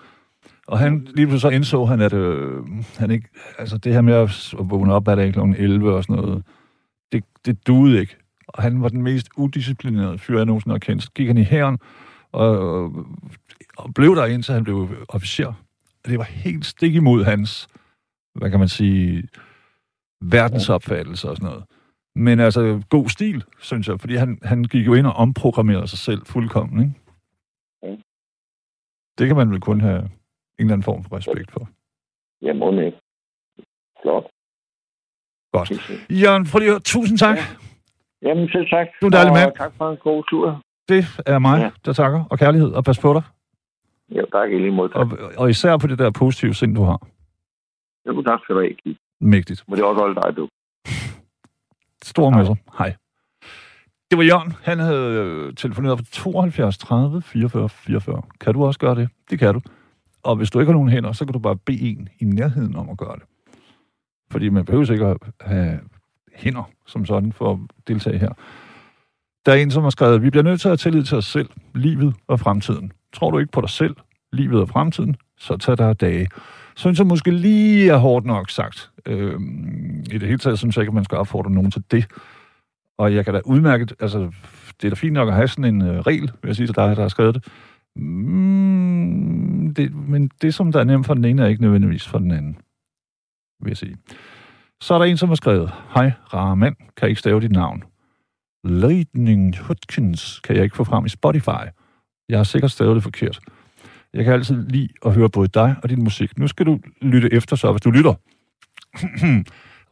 [0.67, 2.59] Og han, lige pludselig så indså han, at øh,
[2.99, 5.39] han ikke, altså det her med at at vågne op hver dag kl.
[5.59, 6.43] 11 og sådan noget,
[7.13, 8.17] det, det duede ikke.
[8.55, 11.03] Og han var den mest udisciplinerede fyr, jeg nogensinde har kendt.
[11.03, 11.79] Så gik han i hæren,
[12.33, 12.49] og,
[13.77, 15.47] og blev der indtil han blev officer.
[16.05, 17.69] Og det var helt stik imod hans,
[18.35, 19.29] hvad kan man sige,
[20.21, 21.65] verdensopfattelse og sådan noget.
[22.15, 25.99] Men altså, god stil, synes jeg, fordi han, han gik jo ind og omprogrammerede sig
[25.99, 26.95] selv fuldkommen, ikke?
[27.83, 27.97] Ja.
[29.19, 30.11] Det kan man vel kun have en
[30.59, 31.69] eller anden form for respekt for.
[32.43, 32.99] Jeg må ikke.
[34.03, 34.25] Flot.
[35.53, 35.71] Godt.
[36.11, 36.81] Jørgen, prøv lige at høre.
[36.81, 37.37] Tusind tak.
[37.37, 37.45] Ja.
[38.23, 38.87] Jamen, selv tak.
[39.01, 39.53] Du er dejlig mand.
[39.57, 40.63] tak for en god tur.
[40.89, 41.71] Det er mig, Ja.
[41.85, 42.25] der takker.
[42.31, 43.23] Og kærlighed, og pas på dig.
[44.15, 44.91] Ja, tak i lige måde.
[44.93, 45.07] Og,
[45.37, 47.07] og især på det der positive sind, du har.
[48.07, 48.99] Jo, tak skal du have, Keith.
[49.21, 49.65] Mægtigt.
[49.69, 50.49] Men det er også holde dig, du.
[52.13, 52.57] Stor sig.
[52.79, 52.95] Hej.
[54.11, 54.53] Det var Jørgen.
[54.63, 58.23] Han havde øh, telefoneret på 72 30 44 44.
[58.41, 59.09] Kan du også gøre det?
[59.31, 59.61] Det kan du.
[60.23, 62.77] Og hvis du ikke har nogen hænder, så kan du bare bede en i nærheden
[62.77, 63.23] om at gøre det.
[64.33, 65.81] Fordi man behøver ikke at have
[66.35, 67.59] hænder som sådan for at
[67.89, 68.33] deltage her.
[69.47, 71.27] Der er en, som har skrevet, vi bliver nødt til at have tillid til os
[71.27, 72.93] selv, livet og fremtiden.
[73.13, 73.97] Tror du ikke på dig selv,
[74.33, 76.29] livet og fremtiden, så tag dig af dage.
[76.77, 78.91] Synes jeg måske lige er hårdt nok sagt.
[79.07, 79.41] Øh,
[80.11, 82.07] I det hele taget synes jeg ikke, at man skal opfordre nogen til det.
[82.99, 84.19] Og jeg kan da udmærket, altså,
[84.81, 86.77] det er da fint nok at have sådan en øh, regel, vil jeg sige til
[86.77, 87.45] dig, der har skrevet det.
[87.97, 89.95] Mm, det.
[89.95, 92.57] Men det, som der er nemt for den ene, er ikke nødvendigvis for den anden,
[93.61, 93.97] vil jeg sige.
[94.83, 97.83] Så er der en, som har skrevet, Hej, rare mand, kan ikke stave dit navn.
[98.65, 101.65] Lightning Hutchins kan jeg ikke få frem i Spotify.
[102.29, 103.41] Jeg har sikkert stavet det forkert.
[104.15, 106.39] Jeg kan altid lide at høre både dig og din musik.
[106.39, 108.15] Nu skal du lytte efter så, hvis du lytter.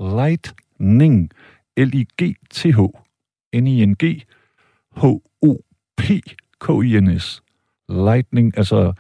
[0.18, 1.30] Lightning.
[1.76, 2.80] L-I-G-T-H.
[3.54, 4.22] N-I-N-G.
[4.96, 7.42] H-O-P-K-I-N-S.
[7.88, 8.92] Lightning, altså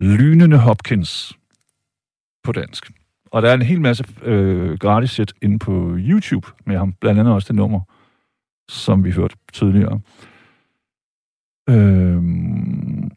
[0.00, 1.38] lynende Hopkins
[2.44, 3.03] på dansk.
[3.34, 6.92] Og der er en hel masse øh, gratis sæt inde på YouTube med ham.
[6.92, 7.80] Blandt andet også det nummer,
[8.68, 10.00] som vi hørte tidligere.
[11.68, 13.10] Øhm,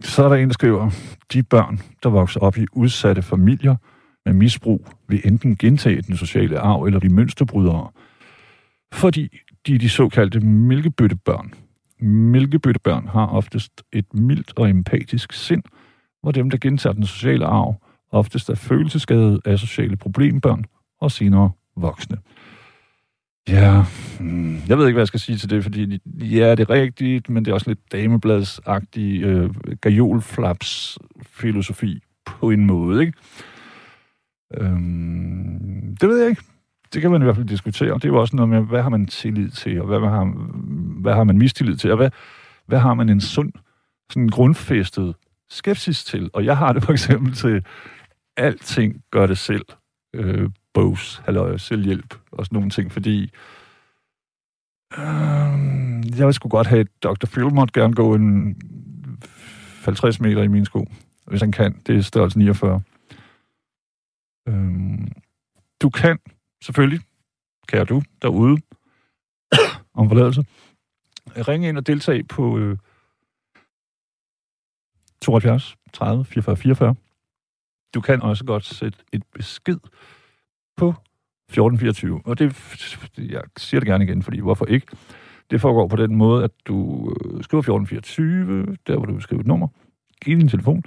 [0.00, 0.90] så er der en, der skriver,
[1.32, 3.76] de børn, der vokser op i udsatte familier
[4.26, 7.90] med misbrug, vil enten gentage den sociale arv eller de mønsterbrydere,
[8.92, 11.54] fordi de er de såkaldte mælkebøttebørn.
[12.00, 15.62] Mælkebøttebørn har oftest et mildt og empatisk sind,
[16.22, 20.64] hvor dem, der gentager den sociale arv, oftest er følelsesskadede af sociale problembørn
[21.00, 22.16] og senere voksne.
[23.48, 23.84] Ja,
[24.20, 27.30] hmm, jeg ved ikke, hvad jeg skal sige til det, fordi ja, det er rigtigt,
[27.30, 29.50] men det er også lidt damebladsagtig øh,
[29.80, 33.12] gajolflaps-filosofi på en måde, ikke?
[34.54, 36.42] Øhm, det ved jeg ikke.
[36.94, 37.94] Det kan man i hvert fald diskutere.
[37.94, 40.24] Det er jo også noget med, hvad har man tillid til, og hvad, hvad, har,
[41.00, 42.10] hvad har man mistillid til, og hvad,
[42.66, 43.52] hvad har man en sund,
[44.10, 45.14] sådan grundfæstet
[45.50, 46.30] skepsis til?
[46.32, 47.64] Og jeg har det for eksempel til,
[48.36, 49.64] alting gør det selv.
[50.14, 53.22] Øh, bogs, halløj, selvhjælp og sådan nogle ting, fordi
[54.98, 57.26] øh, jeg vil sgu godt have, at Dr.
[57.26, 58.56] Phil måtte gerne gå en
[59.84, 60.86] 50 meter i mine sko,
[61.26, 61.82] hvis han kan.
[61.86, 62.82] Det er størrelse 49.
[64.48, 64.98] Øh,
[65.82, 66.18] du kan
[66.62, 67.00] selvfølgelig,
[67.68, 68.56] kære du derude,
[69.98, 70.44] om forladelse,
[71.26, 72.78] ringe ind og deltage på øh,
[75.22, 76.94] 72 30 44 44.
[77.94, 79.78] Du kan også godt sætte et besked
[80.76, 80.88] på
[81.48, 82.20] 1424.
[82.24, 82.56] Og det,
[83.18, 84.86] jeg siger det gerne igen, fordi hvorfor ikke?
[85.50, 89.40] Det foregår på den måde, at du øh, skriver 1424, der hvor du vil skrive
[89.40, 89.68] et nummer,
[90.24, 90.82] giv din telefon,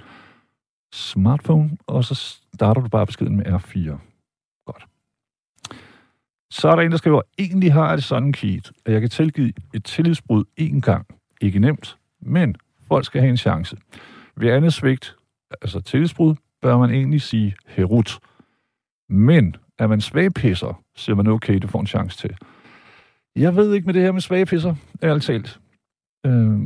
[0.92, 2.14] smartphone, og så
[2.54, 3.98] starter du bare beskeden med R4.
[4.66, 4.86] Godt.
[6.50, 9.10] Så er der en, der skriver, egentlig har jeg det sådan, Keith, at jeg kan
[9.10, 11.06] tilgive et tillidsbrud én gang.
[11.40, 12.56] Ikke nemt, men
[12.88, 13.76] folk skal have en chance.
[14.36, 15.16] Ved andet svigt,
[15.62, 18.18] altså tillidsbrud, bør man egentlig sige herut.
[19.08, 22.36] Men er man svagpisser, siger man okay, du får en chance til.
[23.36, 25.60] Jeg ved ikke med det her med svagpisser, ærligt talt.
[26.26, 26.60] Øh,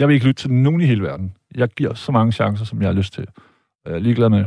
[0.00, 1.36] jeg vil ikke lytte til nogen i hele verden.
[1.54, 3.28] Jeg giver så mange chancer, som jeg har lyst til.
[3.84, 4.44] Og jeg er ligeglad med,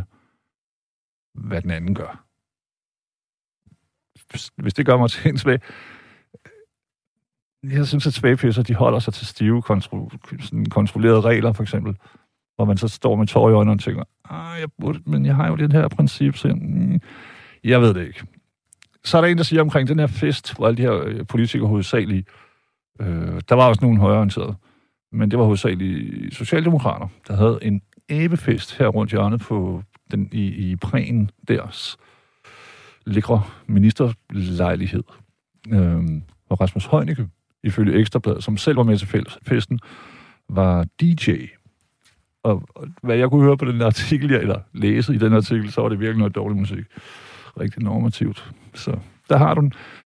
[1.34, 2.24] hvad den anden gør.
[4.55, 5.59] Hvis det gør mig til en svag...
[7.63, 11.95] Jeg synes, at svagpisser, de holder sig til stive, kontro, sådan kontrollerede regler, for eksempel.
[12.55, 15.35] hvor man så står med tår i øjnene og tænker, ah, jeg burde, men jeg
[15.35, 17.01] har jo det her princip, så mm,
[17.63, 18.23] jeg ved det ikke.
[19.03, 21.27] Så er der en, der siger omkring den her fest, hvor alle de her øh,
[21.27, 22.27] politikere hovedsageligt,
[22.99, 24.55] øh, der var også nogle højreorienterede,
[25.11, 30.71] men det var hovedsageligt socialdemokrater, der havde en æbefest her rundt hjørnet på den, i,
[30.71, 31.97] i prægen deres
[33.05, 35.03] lækre ministerlejlighed.
[35.69, 36.03] Øh,
[36.49, 37.27] og Rasmus Heunicke,
[37.63, 39.79] ifølge Ekstrabladet, som selv var med til festen,
[40.49, 41.31] var DJ.
[42.43, 45.81] Og, og hvad jeg kunne høre på den artikel, eller læse i den artikel, så
[45.81, 46.85] var det virkelig noget dårlig musik.
[47.59, 48.51] Rigtig normativt.
[48.73, 48.99] Så
[49.29, 49.73] der har du den.